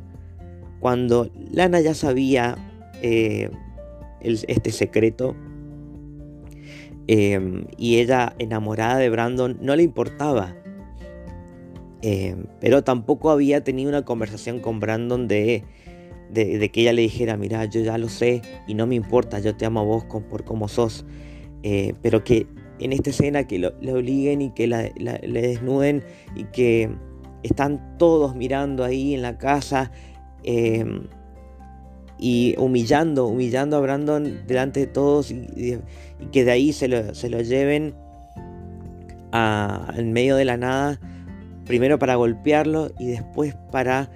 cuando 0.80 1.30
Lana 1.52 1.80
ya 1.80 1.94
sabía 1.94 2.56
eh, 3.02 3.50
este 4.20 4.72
secreto. 4.72 5.36
Em, 7.06 7.66
y 7.76 7.98
ella, 7.98 8.34
enamorada 8.38 8.98
de 8.98 9.10
Brandon, 9.10 9.58
no 9.60 9.74
le 9.76 9.82
importaba. 9.82 10.56
Em, 12.02 12.46
pero 12.60 12.82
tampoco 12.82 13.30
había 13.30 13.62
tenido 13.64 13.88
una 13.88 14.04
conversación 14.04 14.60
con 14.60 14.80
Brandon 14.80 15.28
de 15.28 15.64
de, 16.32 16.70
que 16.70 16.82
ella 16.82 16.92
le 16.92 17.02
dijera, 17.02 17.36
mira, 17.36 17.64
yo 17.64 17.80
ya 17.80 17.98
lo 17.98 18.08
sé 18.08 18.42
y 18.66 18.74
no 18.74 18.86
me 18.86 18.94
importa, 18.94 19.40
yo 19.40 19.56
te 19.56 19.66
amo 19.66 19.80
a 19.80 19.84
vos 19.84 20.04
por 20.04 20.44
como 20.44 20.68
sos, 20.68 21.04
eh, 21.62 21.94
pero 22.02 22.24
que 22.24 22.46
en 22.78 22.92
esta 22.92 23.10
escena 23.10 23.46
que 23.46 23.58
lo, 23.58 23.72
le 23.80 23.92
obliguen 23.92 24.40
y 24.42 24.50
que 24.50 24.66
le 24.66 25.42
desnuden 25.42 26.02
y 26.34 26.44
que 26.44 26.90
están 27.42 27.98
todos 27.98 28.34
mirando 28.34 28.84
ahí 28.84 29.14
en 29.14 29.22
la 29.22 29.38
casa 29.38 29.90
em, 30.44 31.08
y 32.18 32.54
humillando, 32.58 33.26
humillando 33.26 33.76
a 33.76 33.80
Brandon 33.80 34.46
delante 34.46 34.80
de 34.80 34.86
todos 34.86 35.34
que 36.32 36.44
de 36.44 36.50
ahí 36.50 36.72
se 36.72 36.88
lo, 36.88 37.14
se 37.14 37.28
lo 37.28 37.40
lleven 37.40 37.94
a, 39.32 39.92
en 39.96 40.12
medio 40.12 40.36
de 40.36 40.44
la 40.44 40.56
nada, 40.56 41.00
primero 41.66 41.98
para 41.98 42.16
golpearlo 42.16 42.90
y 42.98 43.06
después 43.06 43.56
para 43.70 44.10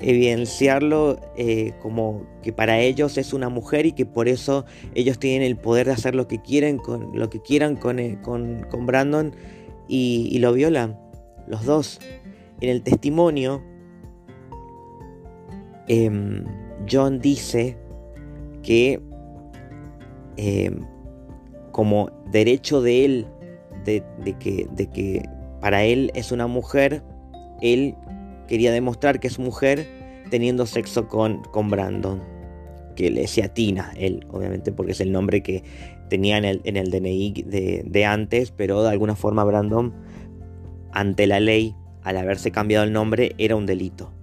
evidenciarlo 0.00 1.18
eh, 1.36 1.72
como 1.80 2.26
que 2.42 2.52
para 2.52 2.78
ellos 2.80 3.16
es 3.16 3.32
una 3.32 3.48
mujer 3.48 3.86
y 3.86 3.92
que 3.92 4.04
por 4.04 4.28
eso 4.28 4.66
ellos 4.94 5.18
tienen 5.18 5.42
el 5.42 5.56
poder 5.56 5.86
de 5.86 5.92
hacer 5.92 6.14
lo 6.14 6.28
que 6.28 6.40
quieren 6.40 6.76
con 6.78 7.18
lo 7.18 7.30
que 7.30 7.40
quieran 7.40 7.76
con, 7.76 7.98
eh, 7.98 8.18
con, 8.22 8.86
Brandon 8.86 9.34
y, 9.88 10.38
lo 10.38 10.52
violan 10.52 10.98
los 11.46 11.64
dos. 11.64 12.00
En 12.60 12.70
el 12.70 12.82
testimonio 12.82 13.62
em, 15.88 16.44
John 16.90 17.20
dice 17.20 17.76
que 18.62 19.00
em, 20.36 20.80
como 21.76 22.10
derecho 22.32 22.80
de 22.80 23.04
él 23.04 23.26
de, 23.84 24.02
que, 24.40 24.66
de 24.72 24.86
que 24.86 25.28
para 25.60 25.84
él 25.84 26.10
es 26.14 26.32
una 26.32 26.46
mujer 26.46 27.02
él 27.60 27.94
quería 28.48 28.72
demostrar 28.72 29.20
que 29.20 29.26
es 29.26 29.38
mujer 29.38 29.86
teniendo 30.30 30.64
sexo 30.64 31.06
con, 31.06 31.42
con 31.52 31.68
Brandon, 31.68 32.22
que 32.94 33.10
le 33.10 33.20
decía 33.20 33.52
Tina, 33.52 33.92
él, 33.98 34.26
obviamente, 34.30 34.72
porque 34.72 34.92
es 34.92 35.02
el 35.02 35.12
nombre 35.12 35.42
que 35.42 35.64
tenía 36.08 36.38
en 36.38 36.46
el, 36.46 36.62
en 36.64 36.78
el 36.78 36.90
DNI 36.90 37.44
de, 37.84 38.04
antes, 38.06 38.52
pero 38.52 38.82
de 38.82 38.88
alguna 38.88 39.14
forma 39.14 39.44
Brandon, 39.44 39.92
ante 40.92 41.26
la 41.26 41.40
ley, 41.40 41.74
al 42.04 42.16
haberse 42.16 42.52
cambiado 42.52 42.84
el 42.84 42.92
nombre, 42.94 43.34
era 43.36 43.54
un 43.54 43.66
delito, 43.66 44.14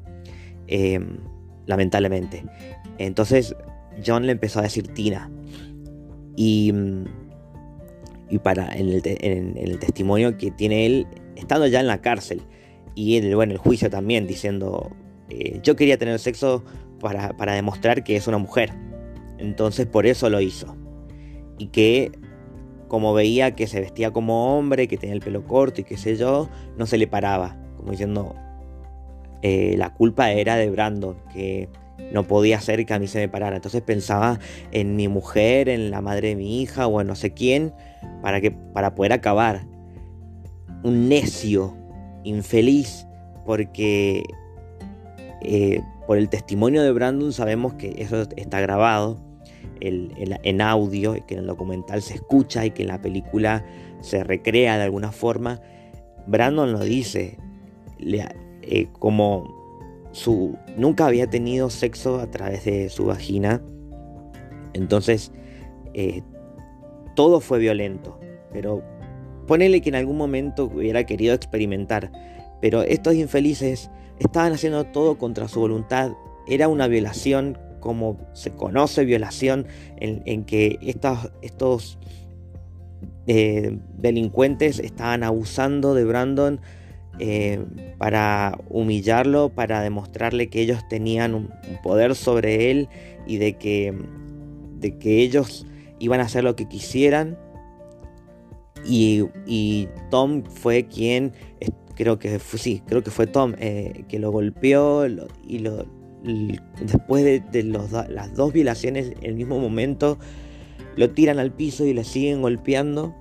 em, 0.66 1.20
lamentablemente. 1.68 2.44
Entonces 2.98 3.56
John 4.04 4.26
le 4.26 4.32
empezó 4.32 4.58
a 4.58 4.64
decir 4.64 4.88
Tina. 4.88 5.30
Y, 6.36 6.74
y 8.34 8.40
para 8.40 8.68
en 8.74 8.90
el, 8.90 9.78
testimonio 9.78 10.40
que 10.40 10.50
tiene 10.50 10.88
él, 10.88 11.08
estando 11.36 11.68
ya 11.68 11.80
en 11.80 11.86
la 11.86 12.02
cárcel, 12.02 12.42
y 12.96 13.18
en 13.18 13.26
el, 13.26 13.36
bueno, 13.36 13.52
el 13.52 13.60
juicio 13.60 13.92
también 13.92 14.26
diciendo, 14.26 14.90
eh, 15.30 15.60
yo 15.62 15.76
quería 15.76 16.00
tener 16.00 16.18
sexo 16.18 16.64
para, 17.00 17.38
para 17.38 17.54
demostrar 17.54 18.04
que 18.04 18.16
es 18.16 18.28
una 18.28 18.40
mujer. 18.40 18.74
Entonces 19.38 19.86
por 19.86 20.08
eso 20.08 20.32
lo 20.32 20.42
hizo. 20.42 20.76
Y 21.60 21.68
que 21.68 22.12
como 22.88 23.14
veía 23.14 23.56
que 23.56 23.68
se 23.68 23.80
vestía 23.80 24.10
como 24.10 24.58
hombre, 24.58 24.88
que 24.88 24.98
tenía 24.98 25.14
el 25.14 25.22
pelo 25.22 25.46
corto 25.46 25.82
y 25.82 25.84
qué 25.84 25.96
sé 25.96 26.16
yo, 26.16 26.50
no 26.76 26.88
se 26.88 26.98
le 26.98 27.06
paraba. 27.06 27.56
Como 27.78 27.92
diciendo, 27.92 28.34
eh, 29.44 29.76
la 29.78 29.94
culpa 29.94 30.32
era 30.32 30.56
de 30.56 30.72
Brandon, 30.72 31.18
que, 31.32 31.70
no 32.12 32.28
podía 32.28 32.60
ser 32.62 32.86
que 32.86 32.94
a 32.94 33.00
mí 33.00 33.08
se 33.08 33.20
me 33.20 33.30
parara. 33.30 33.56
Entonces 33.56 33.82
pensaba 33.82 34.40
en 34.72 34.96
mi 34.96 35.08
mujer, 35.08 35.70
en 35.70 35.92
la 35.92 36.02
madre 36.02 36.30
de 36.30 36.36
mi 36.36 36.62
hija 36.62 36.88
o 36.88 37.02
en 37.02 37.08
no 37.08 37.16
sé 37.16 37.34
quién 37.34 37.74
para, 38.22 38.42
que, 38.42 38.52
para 38.52 38.96
poder 38.96 39.14
acabar. 39.14 39.66
Un 40.84 41.08
necio, 41.08 41.76
infeliz, 42.24 43.08
porque 43.46 44.24
eh, 45.42 45.82
por 46.08 46.18
el 46.18 46.30
testimonio 46.30 46.84
de 46.84 46.92
Brandon 46.92 47.32
sabemos 47.32 47.74
que 47.76 47.96
eso 47.98 48.24
está 48.36 48.60
grabado 48.60 49.20
en 49.82 50.62
audio, 50.62 51.14
que 51.26 51.34
en 51.34 51.42
el 51.42 51.48
documental 51.48 52.02
se 52.02 52.16
escucha 52.16 52.66
y 52.66 52.72
que 52.72 52.84
en 52.84 52.88
la 52.88 53.02
película 53.02 53.66
se 54.00 54.24
recrea 54.24 54.78
de 54.78 54.84
alguna 54.84 55.12
forma. 55.12 55.60
Brandon 56.26 56.72
lo 56.72 56.80
dice, 56.80 57.38
eh, 58.00 58.88
como 59.00 59.63
su, 60.14 60.58
nunca 60.78 61.08
había 61.08 61.28
tenido 61.30 61.70
sexo 61.70 62.20
a 62.20 62.32
través 62.32 62.64
de 62.64 62.90
su 62.90 63.06
vagina, 63.06 63.62
entonces 64.74 65.32
eh, 65.94 66.22
todo 67.16 67.42
fue 67.42 67.60
violento, 67.60 68.20
pero 68.52 68.84
ponele 69.48 69.82
que 69.82 69.90
en 69.90 69.96
algún 69.96 70.18
momento 70.18 70.66
hubiera 70.66 71.04
querido 71.06 71.34
experimentar, 71.34 72.12
pero 72.62 72.84
estos 72.84 73.16
infelices 73.16 73.90
estaban 74.20 74.54
haciendo 74.54 74.86
todo 74.86 75.18
contra 75.18 75.48
su 75.48 75.60
voluntad, 75.60 76.12
era 76.48 76.68
una 76.68 76.88
violación 76.88 77.58
como 77.80 78.18
se 78.34 78.52
conoce 78.52 79.04
violación 79.04 79.66
en, 79.98 80.46
que 80.46 80.78
estos, 80.82 81.32
estos 81.42 81.98
eh, 83.26 83.78
delincuentes 83.98 84.80
estaban 84.80 85.24
abusando 85.24 85.94
de 85.96 86.06
Brandon 86.06 86.62
eh, 87.20 87.64
para 87.98 88.58
humillarlo, 88.70 89.50
para 89.50 89.82
demostrarle 89.82 90.50
que 90.50 90.62
ellos 90.62 90.88
tenían 90.90 91.36
un, 91.36 91.50
poder 91.84 92.16
sobre 92.16 92.72
él 92.72 92.90
y 93.28 93.38
de 93.38 93.54
que, 93.58 93.94
de 94.80 94.98
que 94.98 95.22
ellos 95.22 95.66
iban 96.00 96.20
a 96.20 96.24
hacer 96.24 96.44
lo 96.44 96.56
que 96.56 96.68
quisieran. 96.68 97.38
Y, 98.86 99.88
Tom 100.10 100.44
fue 100.44 100.88
quien, 100.88 101.34
creo 101.96 102.20
que 102.20 102.40
fue, 102.40 102.60
sí, 102.60 102.82
creo 102.86 103.02
que 103.02 103.12
fue 103.12 103.28
Tom, 103.28 103.54
eh, 103.58 104.04
que 104.10 104.20
lo 104.20 104.32
golpeó 104.32 105.06
y 105.08 105.64
después 106.82 107.24
de, 107.24 107.64
las 107.64 108.36
dos 108.36 108.54
violaciones 108.54 109.14
en 109.22 109.26
el 109.26 109.36
mismo 109.36 109.60
momento, 109.60 110.18
lo 110.96 111.10
tiran 111.12 111.40
al 111.40 111.54
piso 111.54 111.86
y 111.86 111.94
le 111.94 112.04
siguen 112.04 112.42
golpeando. 112.42 113.16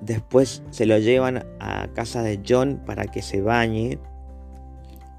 Después 0.00 0.62
se 0.70 0.86
lo 0.86 0.98
llevan 0.98 1.44
a 1.60 1.88
casa 1.94 2.22
de 2.22 2.40
John 2.46 2.80
para 2.86 3.06
que 3.06 3.22
se 3.22 3.42
bañe. 3.42 3.98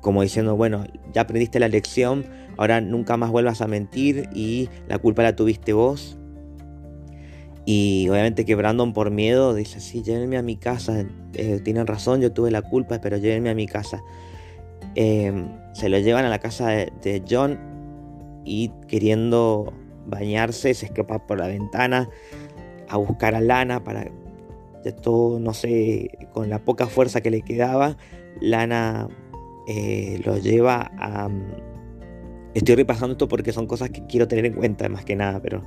Como 0.01 0.23
diciendo, 0.23 0.55
bueno, 0.55 0.85
ya 1.13 1.21
aprendiste 1.21 1.59
la 1.59 1.67
lección, 1.67 2.25
ahora 2.57 2.81
nunca 2.81 3.17
más 3.17 3.29
vuelvas 3.29 3.61
a 3.61 3.67
mentir 3.67 4.29
y 4.33 4.69
la 4.87 4.97
culpa 4.97 5.21
la 5.21 5.35
tuviste 5.35 5.73
vos. 5.73 6.17
Y 7.65 8.09
obviamente 8.09 8.43
que 8.43 8.55
Brandon 8.55 8.93
por 8.93 9.11
miedo 9.11 9.53
dice, 9.53 9.79
sí, 9.79 10.01
llévenme 10.01 10.37
a 10.37 10.41
mi 10.41 10.57
casa, 10.57 11.05
eh, 11.33 11.59
tienen 11.63 11.85
razón, 11.85 12.19
yo 12.19 12.31
tuve 12.31 12.49
la 12.49 12.63
culpa, 12.63 12.99
pero 12.99 13.17
llévenme 13.17 13.51
a 13.51 13.55
mi 13.55 13.67
casa. 13.67 14.01
Em, 14.95 15.47
se 15.73 15.87
lo 15.87 15.99
llevan 15.99 16.25
a 16.25 16.29
la 16.29 16.39
casa 16.39 16.69
de, 16.69 17.23
John 17.29 17.59
y 18.43 18.71
queriendo 18.87 19.71
bañarse 20.07 20.73
se 20.73 20.87
escapa 20.87 21.25
por 21.27 21.37
la 21.37 21.47
ventana 21.47 22.09
a 22.89 22.97
buscar 22.97 23.35
a 23.35 23.41
Lana 23.41 23.83
para 23.83 24.01
de 24.01 24.11
todo, 24.91 25.39
no 25.39 25.53
sé, 25.53 26.09
con 26.33 26.49
la 26.49 26.59
poca 26.65 26.87
fuerza 26.87 27.21
que 27.21 27.29
le 27.29 27.41
quedaba, 27.41 27.97
Lana 28.39 29.07
eh, 29.67 30.19
lo 30.25 30.37
lleva 30.37 30.91
a... 30.97 31.29
Estoy 32.53 32.75
repasando 32.75 33.13
esto 33.13 33.27
porque 33.27 33.53
son 33.53 33.67
cosas 33.67 33.91
que 33.91 34.05
quiero 34.07 34.27
tener 34.27 34.45
en 34.45 34.53
cuenta 34.53 34.89
más 34.89 35.05
que 35.05 35.15
nada, 35.15 35.41
pero 35.41 35.63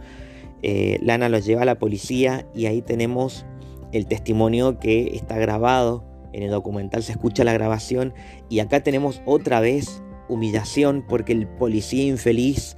eh, 0.63 0.99
Lana 1.03 1.29
lo 1.29 1.39
lleva 1.39 1.63
a 1.63 1.65
la 1.65 1.79
policía 1.79 2.47
y 2.55 2.67
ahí 2.67 2.83
tenemos 2.83 3.47
el 3.93 4.07
testimonio 4.07 4.79
que 4.79 5.15
está 5.15 5.39
grabado 5.39 6.05
en 6.35 6.43
el 6.43 6.51
documental 6.51 7.03
se 7.03 7.13
escucha 7.13 7.45
la 7.45 7.53
grabación 7.53 8.13
y 8.49 8.59
acá 8.59 8.83
tenemos 8.83 9.23
otra 9.25 9.61
vez 9.61 10.03
humillación 10.29 11.05
porque 11.09 11.33
el 11.33 11.47
policía 11.47 12.05
infeliz 12.05 12.77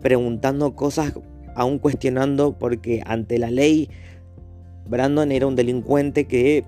preguntando 0.00 0.76
cosas, 0.76 1.12
aún 1.56 1.80
cuestionando 1.80 2.56
porque 2.58 3.02
ante 3.04 3.38
la 3.38 3.50
ley 3.50 3.90
Brandon 4.88 5.32
era 5.32 5.46
un 5.46 5.56
delincuente 5.56 6.26
que 6.26 6.64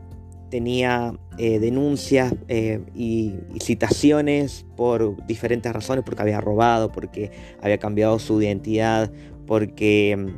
tenía 0.49 1.15
eh, 1.37 1.59
denuncias 1.59 2.35
eh, 2.49 2.81
y, 2.95 3.35
citaciones 3.61 4.67
por 4.77 5.25
diferentes 5.27 5.73
razones, 5.73 6.05
porque 6.05 6.23
había 6.23 6.41
robado, 6.41 6.91
porque 6.91 7.31
había 7.61 7.79
cambiado 7.79 8.19
su 8.19 8.41
identidad, 8.41 9.11
porque 9.47 10.17
mm, 10.17 10.29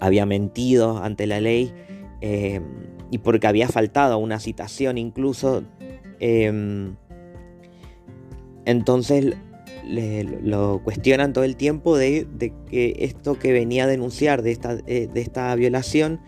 había 0.00 0.26
mentido 0.26 0.98
ante 0.98 1.26
la 1.26 1.40
ley. 1.40 1.72
Eh, 2.20 2.60
y 3.10 3.18
porque 3.18 3.46
había 3.46 3.68
faltado 3.68 4.18
una 4.18 4.40
citación 4.40 4.98
incluso. 4.98 5.62
Em, 6.20 6.96
entonces 8.64 9.36
lo 9.86 10.80
cuestionan 10.82 11.32
todo 11.32 11.44
el 11.44 11.56
tiempo 11.56 11.98
de, 11.98 12.26
que 12.70 12.96
esto 13.00 13.38
que 13.38 13.52
venía 13.52 13.84
a 13.84 13.86
denunciar 13.86 14.42
de 14.42 14.52
esta, 14.52 14.76
de 14.76 15.10
esta 15.14 15.54
violación, 15.54 16.20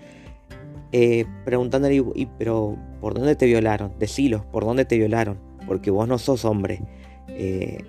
eh, 0.99 1.27
preguntándole, 1.45 2.03
pero 2.39 2.75
¿por 3.03 3.13
dónde 3.13 3.37
te 3.37 3.45
violaron? 3.45 3.93
Decilo, 3.99 4.51
¿por 4.51 4.65
dónde 4.65 4.87
te 4.87 4.97
violaron? 4.97 5.39
Porque 5.67 5.91
vos 5.91 6.09
no 6.09 6.17
sos 6.17 6.47
hombre. 6.47 6.81
Eh, 7.29 7.85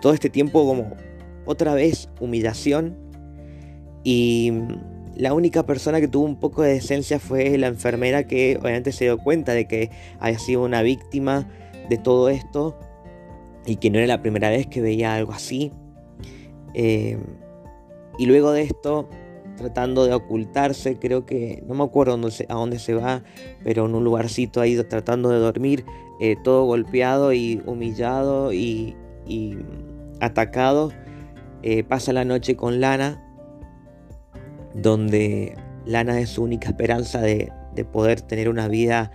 todo 0.00 0.14
este 0.14 0.30
tiempo 0.30 0.64
como 0.64 0.94
otra 1.46 1.74
vez 1.74 2.08
humillación 2.20 2.96
y 4.04 4.52
la 5.16 5.34
única 5.34 5.66
persona 5.66 6.00
que 6.00 6.06
tuvo 6.06 6.24
un 6.24 6.38
poco 6.38 6.62
de 6.62 6.74
decencia 6.74 7.18
fue 7.18 7.58
la 7.58 7.66
enfermera 7.66 8.28
que 8.28 8.56
obviamente 8.56 8.92
se 8.92 9.06
dio 9.06 9.18
cuenta 9.18 9.52
de 9.52 9.66
que 9.66 9.90
había 10.20 10.38
sido 10.38 10.62
una 10.62 10.82
víctima 10.82 11.48
de 11.88 11.98
todo 11.98 12.28
esto 12.28 12.78
y 13.66 13.76
que 13.76 13.90
no 13.90 13.98
era 13.98 14.06
la 14.06 14.22
primera 14.22 14.48
vez 14.48 14.68
que 14.68 14.80
veía 14.80 15.12
algo 15.16 15.32
así. 15.32 15.72
Eh, 16.74 17.18
y 18.16 18.26
luego 18.26 18.52
de 18.52 18.62
esto, 18.62 19.08
tratando 19.62 20.04
de 20.04 20.12
ocultarse, 20.12 20.98
creo 20.98 21.24
que, 21.24 21.62
no 21.66 21.74
me 21.74 21.84
acuerdo 21.84 22.14
a 22.14 22.54
dónde 22.54 22.78
se 22.78 22.94
va, 22.94 23.22
pero 23.64 23.86
en 23.86 23.94
un 23.94 24.04
lugarcito 24.04 24.60
ahí 24.60 24.76
tratando 24.84 25.30
de 25.30 25.38
dormir, 25.38 25.84
eh, 26.20 26.36
todo 26.44 26.64
golpeado 26.64 27.32
y 27.32 27.62
humillado 27.64 28.52
y, 28.52 28.96
atacado, 30.20 30.92
eh, 31.62 31.84
pasa 31.84 32.12
la 32.12 32.24
noche 32.24 32.56
con 32.56 32.80
Lana 32.80 33.22
donde 34.74 35.56
Lana 35.84 36.20
es 36.20 36.30
su 36.30 36.42
única 36.42 36.68
esperanza 36.68 37.20
de, 37.20 37.52
poder 37.90 38.20
tener 38.20 38.48
una 38.48 38.68
vida 38.68 39.10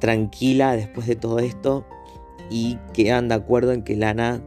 tranquila 0.00 0.76
después 0.76 1.06
de 1.06 1.16
todo 1.16 1.38
esto 1.38 1.86
y 2.50 2.78
quedan 2.92 3.28
de 3.28 3.36
acuerdo 3.36 3.72
en 3.72 3.82
que 3.82 3.96
Lana 3.96 4.42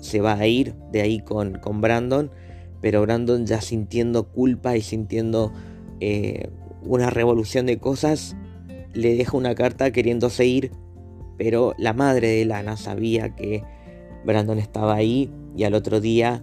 se 0.00 0.20
va 0.20 0.34
a 0.34 0.46
ir 0.46 0.74
de 0.90 1.02
ahí 1.02 1.20
con, 1.20 1.58
con 1.58 1.80
Brandon, 1.80 2.30
pero 2.80 3.02
Brandon 3.02 3.46
ya 3.46 3.60
sintiendo 3.60 4.28
culpa 4.28 4.76
y 4.76 4.82
sintiendo 4.82 5.52
eh, 6.00 6.50
una 6.82 7.10
revolución 7.10 7.66
de 7.66 7.78
cosas, 7.78 8.36
le 8.94 9.16
deja 9.16 9.36
una 9.36 9.54
carta 9.54 9.90
queriéndose 9.90 10.46
ir, 10.46 10.72
pero 11.36 11.74
la 11.78 11.92
madre 11.92 12.28
de 12.28 12.44
Lana 12.44 12.76
sabía 12.76 13.34
que 13.34 13.62
Brandon 14.24 14.58
estaba 14.58 14.94
ahí 14.94 15.30
y 15.56 15.64
al 15.64 15.74
otro 15.74 16.00
día 16.00 16.42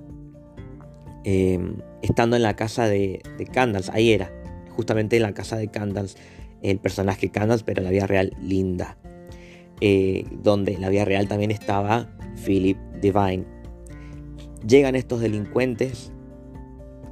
Em, 1.28 1.78
estando 2.04 2.36
en 2.36 2.44
la 2.44 2.56
casa 2.56 2.88
de, 2.88 3.20
de 3.40 3.48
Candance, 3.48 3.90
ahí 3.92 4.12
era, 4.12 4.32
justamente 4.70 5.16
en 5.16 5.24
la 5.24 5.34
casa 5.34 5.58
de 5.58 5.70
Candance, 5.70 6.16
el 6.62 6.78
personaje 6.78 7.32
Candance, 7.32 7.64
pero 7.66 7.82
la 7.82 7.90
vida 7.90 8.06
real 8.06 8.32
Linda, 8.40 8.96
eh, 9.82 10.24
donde 10.44 10.74
en 10.74 10.82
la 10.82 10.90
vida 10.90 11.04
real 11.04 11.28
también 11.28 11.50
estaba 11.50 12.08
Philip 12.46 12.78
Divine. 13.02 13.44
Llegan 14.68 14.96
estos 14.96 15.20
delincuentes 15.20 16.12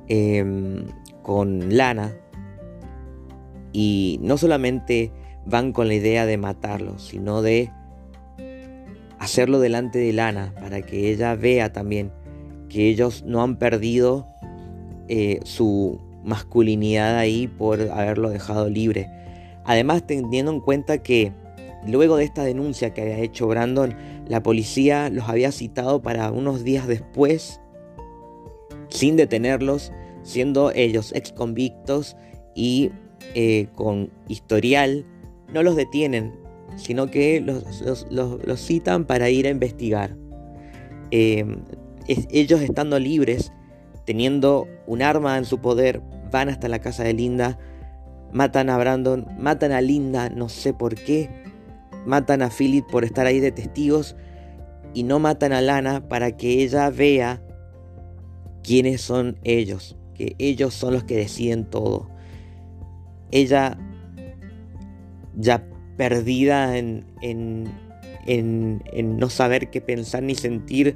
em, 0.07 0.85
con 1.21 1.75
Lana 1.75 2.13
y 3.71 4.19
no 4.21 4.37
solamente 4.37 5.11
van 5.45 5.73
con 5.73 5.87
la 5.87 5.95
idea 5.95 6.25
de 6.25 6.37
matarlo, 6.37 6.99
sino 6.99 7.41
de 7.41 7.71
hacerlo 9.19 9.59
delante 9.59 9.99
de 9.99 10.13
Lana 10.13 10.53
para 10.59 10.81
que 10.81 11.11
ella 11.11 11.35
vea 11.35 11.71
también 11.71 12.11
que 12.69 12.89
ellos 12.89 13.23
no 13.25 13.41
han 13.41 13.57
perdido 13.57 14.27
eh, 15.07 15.39
su 15.43 15.99
masculinidad 16.23 17.17
ahí 17.17 17.47
por 17.47 17.81
haberlo 17.81 18.29
dejado 18.29 18.69
libre. 18.69 19.09
Además, 19.65 20.05
teniendo 20.05 20.51
en 20.51 20.59
cuenta 20.59 20.97
que 21.03 21.31
luego 21.85 22.17
de 22.17 22.25
esta 22.25 22.43
denuncia 22.43 22.93
que 22.93 23.01
había 23.01 23.19
hecho 23.19 23.47
Brandon, 23.47 23.95
la 24.27 24.41
policía 24.41 25.09
los 25.09 25.29
había 25.29 25.51
citado 25.51 26.01
para 26.01 26.31
unos 26.31 26.63
días 26.63 26.87
después, 26.87 27.61
sin 28.93 29.17
detenerlos, 29.17 29.91
siendo 30.21 30.71
ellos 30.71 31.11
ex 31.15 31.31
convictos 31.31 32.15
y 32.55 32.91
eh, 33.33 33.67
con 33.73 34.11
historial, 34.27 35.05
no 35.51 35.63
los 35.63 35.75
detienen, 35.75 36.33
sino 36.75 37.09
que 37.09 37.41
los 37.41 38.59
citan 38.61 39.05
para 39.05 39.29
ir 39.31 39.47
a 39.47 39.49
investigar. 39.49 40.15
Em, 41.09 41.63
ellos 42.07 42.61
estando 42.61 42.99
libres, 42.99 43.51
teniendo 44.05 44.67
un 44.85 45.01
arma 45.01 45.37
en 45.37 45.45
su 45.45 45.59
poder, 45.59 46.01
van 46.31 46.49
hasta 46.49 46.67
la 46.67 46.79
casa 46.79 47.03
de 47.03 47.13
Linda, 47.13 47.57
matan 48.31 48.69
a 48.69 48.77
Brandon, 48.77 49.25
matan 49.39 49.71
a 49.71 49.81
Linda, 49.81 50.29
no 50.29 50.49
sé 50.49 50.73
por 50.73 50.95
qué, 50.95 51.29
matan 52.05 52.43
a 52.43 52.49
Philip 52.49 52.85
por 52.85 53.05
estar 53.05 53.25
ahí 53.25 53.39
de 53.39 53.51
testigos 53.51 54.15
y 54.93 55.03
no 55.03 55.17
matan 55.19 55.51
a 55.51 55.61
Lana 55.61 56.07
para 56.07 56.37
que 56.37 56.61
ella 56.61 56.89
vea 56.91 57.41
quiénes 58.63 59.01
son 59.01 59.37
ellos, 59.43 59.95
que 60.15 60.35
ellos 60.39 60.73
son 60.73 60.93
los 60.93 61.03
que 61.03 61.17
deciden 61.17 61.65
todo. 61.65 62.09
Ella 63.31 63.77
ya 65.35 65.67
perdida 65.97 66.77
en, 66.77 67.05
en, 67.21 67.69
en, 68.25 69.17
no 69.17 69.29
saber 69.29 69.69
qué 69.69 69.81
pensar 69.81 70.23
ni 70.23 70.35
sentir, 70.35 70.95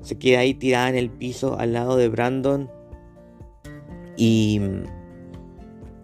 se 0.00 0.18
queda 0.18 0.40
ahí 0.40 0.54
tirada 0.54 0.88
en 0.88 0.96
el 0.96 1.10
piso 1.10 1.58
al 1.58 1.74
lado 1.74 1.96
de 1.96 2.08
Brandon 2.08 2.70
y 4.16 4.60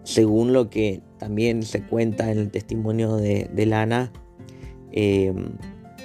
según 0.03 0.53
lo 0.53 0.69
que 0.69 1.01
también 1.17 1.63
se 1.63 1.83
cuenta 1.83 2.31
en 2.31 2.39
el 2.39 2.51
testimonio 2.51 3.17
de, 3.17 3.65
Lana, 3.65 4.11
em, 4.91 5.51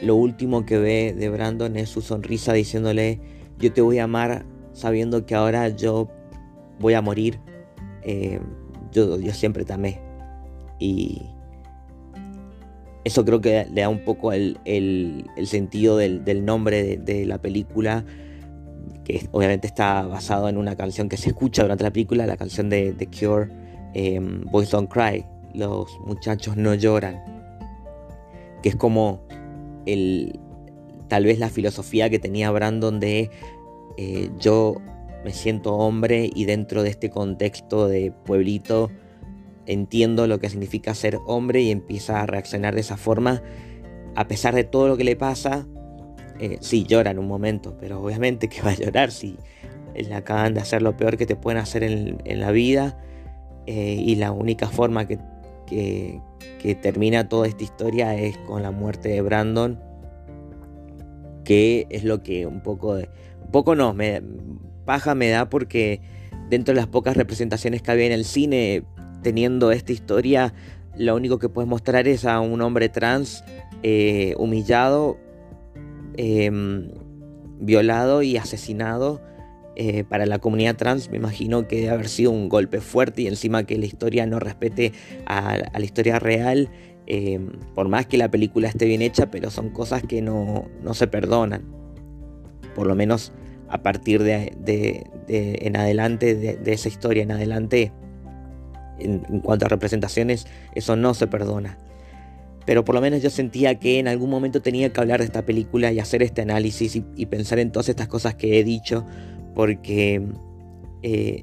lo 0.02 0.16
último 0.16 0.66
que 0.66 0.78
ve 0.78 1.14
de 1.16 1.28
Brandon 1.30 1.76
es 1.76 1.88
su 1.88 2.02
sonrisa 2.02 2.52
diciéndole, 2.52 3.20
yo 3.58 3.72
te 3.72 3.80
voy 3.80 3.98
a 3.98 4.04
amar 4.04 4.44
sabiendo 4.74 5.24
que 5.24 5.34
ahora 5.34 5.70
yo 5.70 6.08
voy 6.78 6.92
a 6.92 7.00
morir. 7.00 7.40
Em, 8.02 8.42
yo, 8.92 9.18
yo, 9.18 9.32
siempre 9.32 9.64
te 9.64 9.72
amé. 9.72 9.98
Y 10.78 11.22
eso 13.04 13.24
creo 13.24 13.40
que 13.40 13.66
le 13.70 13.82
da 13.82 13.88
un 13.88 14.04
poco 14.04 14.32
el, 14.32 14.58
sentido 15.44 15.96
del, 15.96 16.44
nombre 16.44 16.96
de, 16.96 17.26
la 17.26 17.38
película, 17.38 18.04
que 19.04 19.28
obviamente 19.32 19.66
está 19.66 20.02
basado 20.02 20.48
en 20.48 20.56
una 20.56 20.76
canción 20.76 21.08
que 21.08 21.16
se 21.16 21.28
escucha 21.28 21.62
durante 21.62 21.84
la 21.84 21.90
película, 21.90 22.26
la 22.26 22.36
canción 22.36 22.70
de 22.70 22.92
The 22.92 23.06
Cure, 23.06 23.48
em, 23.94 24.42
Boys 24.50 24.70
Don't 24.70 24.90
Cry, 24.90 25.24
los 25.54 25.88
muchachos 26.04 26.56
no 26.56 26.74
lloran, 26.74 27.22
que 28.62 28.70
es 28.70 28.76
como 28.76 29.20
el, 29.84 30.40
tal 31.08 31.26
vez 31.26 31.38
la 31.38 31.50
filosofía 31.50 32.08
que 32.08 32.18
tenía 32.18 32.50
Brandon 32.50 33.00
de 33.00 33.30
eh, 33.96 34.30
yo 34.38 34.76
me 35.24 35.32
siento 35.32 35.74
hombre 35.74 36.30
y 36.34 36.44
dentro 36.44 36.82
de 36.82 36.90
este 36.90 37.10
contexto 37.10 37.88
de 37.88 38.12
pueblito 38.24 38.90
entiendo 39.66 40.26
lo 40.26 40.38
que 40.38 40.50
significa 40.50 40.94
ser 40.94 41.18
hombre 41.26 41.62
y 41.62 41.70
empieza 41.70 42.20
a 42.20 42.26
reaccionar 42.26 42.74
de 42.74 42.82
esa 42.82 42.96
forma 42.96 43.42
a 44.14 44.28
pesar 44.28 44.54
de 44.54 44.64
todo 44.64 44.88
lo 44.88 44.96
que 44.96 45.04
le 45.04 45.16
pasa. 45.16 45.66
Eh, 46.40 46.58
sí, 46.60 46.84
llora 46.84 47.12
en 47.12 47.18
un 47.18 47.28
momento, 47.28 47.76
pero 47.78 48.02
obviamente 48.02 48.48
que 48.48 48.60
va 48.62 48.70
a 48.70 48.74
llorar 48.74 49.10
si 49.12 49.36
le 49.94 50.14
acaban 50.14 50.54
de 50.54 50.60
hacer 50.60 50.82
lo 50.82 50.96
peor 50.96 51.16
que 51.16 51.26
te 51.26 51.36
pueden 51.36 51.60
hacer 51.60 51.84
en, 51.84 52.40
la 52.40 52.50
vida 52.50 52.98
eh, 53.66 53.96
y 53.98 54.16
la 54.16 54.32
única 54.32 54.68
forma 54.68 55.06
que, 55.06 55.18
que, 55.66 56.20
termina 56.80 57.28
toda 57.28 57.46
esta 57.46 57.62
historia 57.62 58.16
es 58.16 58.36
con 58.38 58.62
la 58.62 58.70
muerte 58.70 59.10
de 59.10 59.20
Brandon, 59.20 59.80
que 61.44 61.86
es 61.90 62.04
lo 62.04 62.22
que 62.22 62.46
un 62.46 62.62
poco, 62.62 62.94
de, 62.96 63.08
poco 63.54 63.76
no, 63.76 63.94
me, 63.94 64.20
paja 64.84 65.14
me 65.14 65.28
da 65.28 65.48
porque 65.48 66.00
dentro 66.50 66.74
de 66.74 66.80
las 66.80 66.88
pocas 66.88 67.16
representaciones 67.16 67.82
que 67.82 67.92
había 67.92 68.06
en 68.06 68.12
el 68.12 68.24
cine, 68.24 68.82
teniendo 69.22 69.70
esta 69.70 69.92
historia, 69.92 70.52
lo 70.98 71.14
único 71.14 71.38
que 71.38 71.48
puedes 71.48 71.68
mostrar 71.68 72.08
es 72.08 72.24
a 72.24 72.40
un 72.40 72.60
hombre 72.62 72.88
trans 72.88 73.44
eh, 73.84 74.34
humillado, 74.38 75.18
em, 76.16 76.90
violado 77.60 78.22
y 78.22 78.38
asesinado 78.38 79.22
eh, 79.76 80.02
para 80.02 80.26
la 80.26 80.40
comunidad 80.40 80.76
trans 80.76 81.08
me 81.10 81.16
imagino 81.16 81.68
que 81.68 81.76
debe 81.76 81.90
haber 81.90 82.08
sido 82.08 82.32
un 82.32 82.48
golpe 82.48 82.80
fuerte 82.80 83.22
y 83.22 83.28
encima 83.28 83.64
que 83.64 83.78
la 83.78 83.86
historia 83.86 84.26
no 84.26 84.40
respete 84.40 84.92
a, 85.26 85.58
la 85.72 85.84
historia 85.84 86.18
real, 86.18 86.70
eh, 87.06 87.38
por 87.76 87.88
más 87.88 88.06
que 88.06 88.18
la 88.18 88.30
película 88.32 88.66
esté 88.66 88.86
bien 88.86 89.00
hecha, 89.00 89.30
pero 89.30 89.50
son 89.50 89.70
cosas 89.70 90.02
que 90.02 90.22
no, 90.22 90.66
se 90.92 91.06
perdonan. 91.06 91.62
Por 92.74 92.86
lo 92.88 92.96
menos 92.96 93.32
a 93.74 93.82
partir 93.82 94.22
de, 94.22 95.04
en 95.26 95.76
adelante, 95.76 96.36
de, 96.36 96.72
esa 96.72 96.88
historia 96.88 97.24
en 97.24 97.32
adelante, 97.32 97.90
en, 99.00 99.18
cuanto 99.40 99.66
a 99.66 99.68
representaciones, 99.68 100.46
eso 100.76 100.94
no 100.94 101.12
se 101.12 101.26
perdona. 101.26 101.76
Pero 102.66 102.84
por 102.84 102.94
lo 102.94 103.00
menos 103.00 103.20
yo 103.20 103.30
sentía 103.30 103.80
que 103.80 103.98
en 103.98 104.06
algún 104.06 104.30
momento 104.30 104.62
tenía 104.62 104.92
que 104.92 105.00
hablar 105.00 105.18
de 105.18 105.26
esta 105.26 105.44
película 105.44 105.90
y 105.90 105.98
hacer 105.98 106.22
este 106.22 106.42
análisis 106.42 106.94
y, 106.94 107.26
pensar 107.26 107.58
en 107.58 107.72
todas 107.72 107.88
estas 107.88 108.06
cosas 108.06 108.36
que 108.36 108.60
he 108.60 108.64
dicho 108.64 109.04
porque 109.56 110.22
eh, 111.02 111.42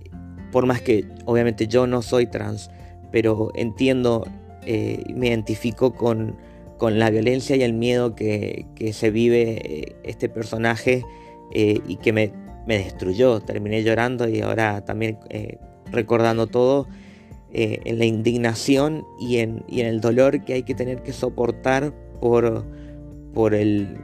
por 0.54 0.66
más 0.66 0.82
que 0.82 1.04
obviamente 1.26 1.68
yo 1.68 1.86
no 1.86 2.02
soy 2.02 2.28
trans, 2.28 2.72
pero 3.12 3.52
entiendo 3.56 4.26
eh, 4.66 5.04
me 5.14 5.28
identifico 5.28 5.94
con, 5.94 6.38
la 6.80 7.10
violencia 7.10 7.58
y 7.58 7.64
el 7.64 7.74
miedo 7.74 8.16
que, 8.16 8.66
se 8.94 9.12
vive 9.12 9.62
eh, 9.64 9.96
este 10.04 10.30
personaje 10.30 11.04
y 11.54 11.96
que 11.98 12.14
me, 12.14 12.32
destruyó. 12.68 13.42
Terminé 13.42 13.84
llorando 13.84 14.30
y 14.30 14.42
ahora 14.42 14.86
también 14.86 15.18
recordando 15.92 16.48
todo 16.48 16.88
en 17.52 18.00
la 18.00 18.06
indignación 18.06 19.04
y 19.20 19.38
en, 19.38 19.66
y 19.68 19.82
en, 19.82 19.88
el 19.88 20.00
dolor 20.00 20.46
que 20.46 20.54
hay 20.54 20.64
que 20.64 20.74
tener 20.74 21.04
que 21.04 21.12
soportar 21.12 21.94
por, 22.22 22.66
por 23.34 23.54
el 23.54 23.98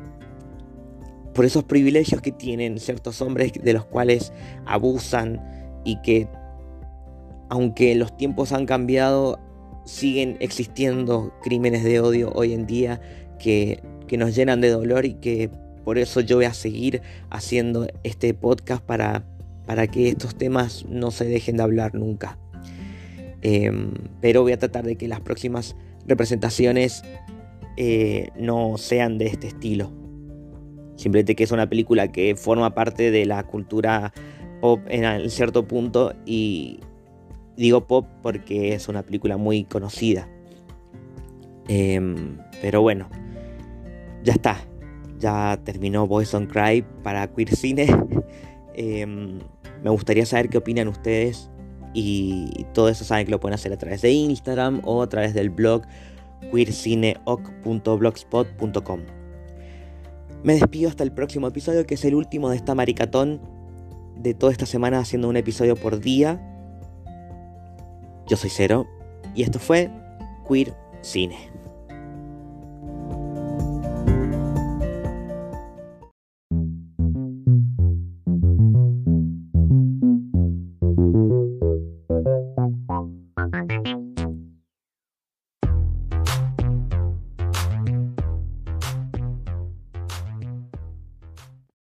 por 1.38 1.46
esos 1.46 1.64
privilegios 1.64 2.20
que 2.20 2.32
tienen 2.32 2.80
ciertos 2.80 3.22
hombres 3.22 3.54
de 3.54 3.72
los 3.72 3.86
cuales 3.86 4.34
abusan 4.66 5.40
y 5.86 6.02
que 6.02 6.28
aunque 7.50 7.94
los 7.94 8.18
tiempos 8.18 8.52
han 8.52 8.66
cambiado, 8.66 9.40
siguen 9.86 10.38
existiendo 10.40 11.32
crímenes 11.44 11.84
de 11.84 12.00
odio 12.00 12.32
hoy 12.34 12.54
en 12.54 12.66
día 12.66 13.00
que, 13.40 13.84
nos 14.18 14.36
llenan 14.36 14.62
de 14.62 14.72
dolor 14.72 15.06
y 15.06 15.14
que 15.14 15.52
por 15.88 15.98
eso 15.98 16.20
yo 16.20 16.36
voy 16.36 16.44
a 16.44 16.54
seguir 16.54 17.02
haciendo 17.30 17.88
este 18.04 18.34
podcast 18.34 18.84
para, 18.84 19.24
para 19.66 19.88
que 19.88 20.10
estos 20.10 20.36
temas 20.36 20.86
no 20.90 21.12
se 21.12 21.24
dejen 21.24 21.56
de 21.56 21.64
hablar 21.64 21.96
nunca. 21.96 22.38
Em, 23.42 23.94
pero 24.20 24.42
voy 24.42 24.52
a 24.52 24.60
tratar 24.60 24.84
de 24.84 24.98
que 24.98 25.08
las 25.08 25.22
próximas 25.22 25.78
representaciones 26.06 27.04
eh, 27.78 28.32
no 28.38 28.78
sean 28.78 29.18
de 29.18 29.28
este 29.28 29.48
estilo. 29.48 29.90
Simplemente 30.98 31.38
que 31.38 31.46
es 31.46 31.54
una 31.54 31.70
película 31.70 32.12
que 32.12 32.36
forma 32.36 32.76
parte 32.76 33.10
de 33.10 33.26
la 33.26 33.44
cultura 33.44 34.12
pop 34.60 34.82
en 34.90 35.30
cierto 35.30 35.70
punto 35.70 36.14
y 36.26 36.82
digo 37.56 37.88
pop 37.88 38.06
porque 38.22 38.74
es 38.74 38.90
una 38.90 39.04
película 39.04 39.38
muy 39.38 39.64
conocida. 39.64 40.28
Em, 41.70 42.38
pero 42.62 42.82
bueno, 42.82 43.10
ya 44.26 44.34
está. 44.34 44.68
Ya 45.20 45.60
terminó 45.64 46.08
Boys 46.08 46.34
on 46.34 46.46
Cry 46.46 46.86
para 47.04 47.28
Queer 47.28 47.56
Cine. 47.56 47.88
Em, 48.80 49.40
me 49.84 49.90
gustaría 49.90 50.24
saber 50.28 50.50
qué 50.50 50.60
opinan 50.60 50.88
ustedes. 50.88 51.50
Y 51.94 52.68
todo 52.74 52.90
eso 52.90 53.04
saben 53.04 53.26
que 53.26 53.32
lo 53.32 53.40
pueden 53.40 53.56
hacer 53.56 53.74
a 53.74 53.78
través 53.78 54.04
de 54.04 54.12
Instagram 54.12 54.82
o 54.84 55.02
a 55.02 55.10
través 55.10 55.34
del 55.34 55.50
blog 55.50 55.82
queercineoc.blogspot.com. 56.52 59.00
Me 60.44 60.54
despido 60.54 60.90
hasta 60.90 61.04
el 61.04 61.12
próximo 61.12 61.48
episodio, 61.48 61.88
que 61.88 61.96
es 61.96 62.06
el 62.06 62.14
último 62.14 62.50
de 62.50 62.58
esta 62.58 62.76
maricatón 62.76 63.42
de 64.16 64.34
toda 64.34 64.52
esta 64.52 64.66
semana 64.66 65.00
haciendo 65.00 65.30
un 65.30 65.38
episodio 65.38 65.76
por 65.76 66.00
día. 66.00 66.42
Yo 68.28 68.38
soy 68.38 68.50
Cero 68.50 68.88
y 69.36 69.44
esto 69.44 69.60
fue 69.60 69.92
Queer 70.48 70.74
Cine. 71.02 71.38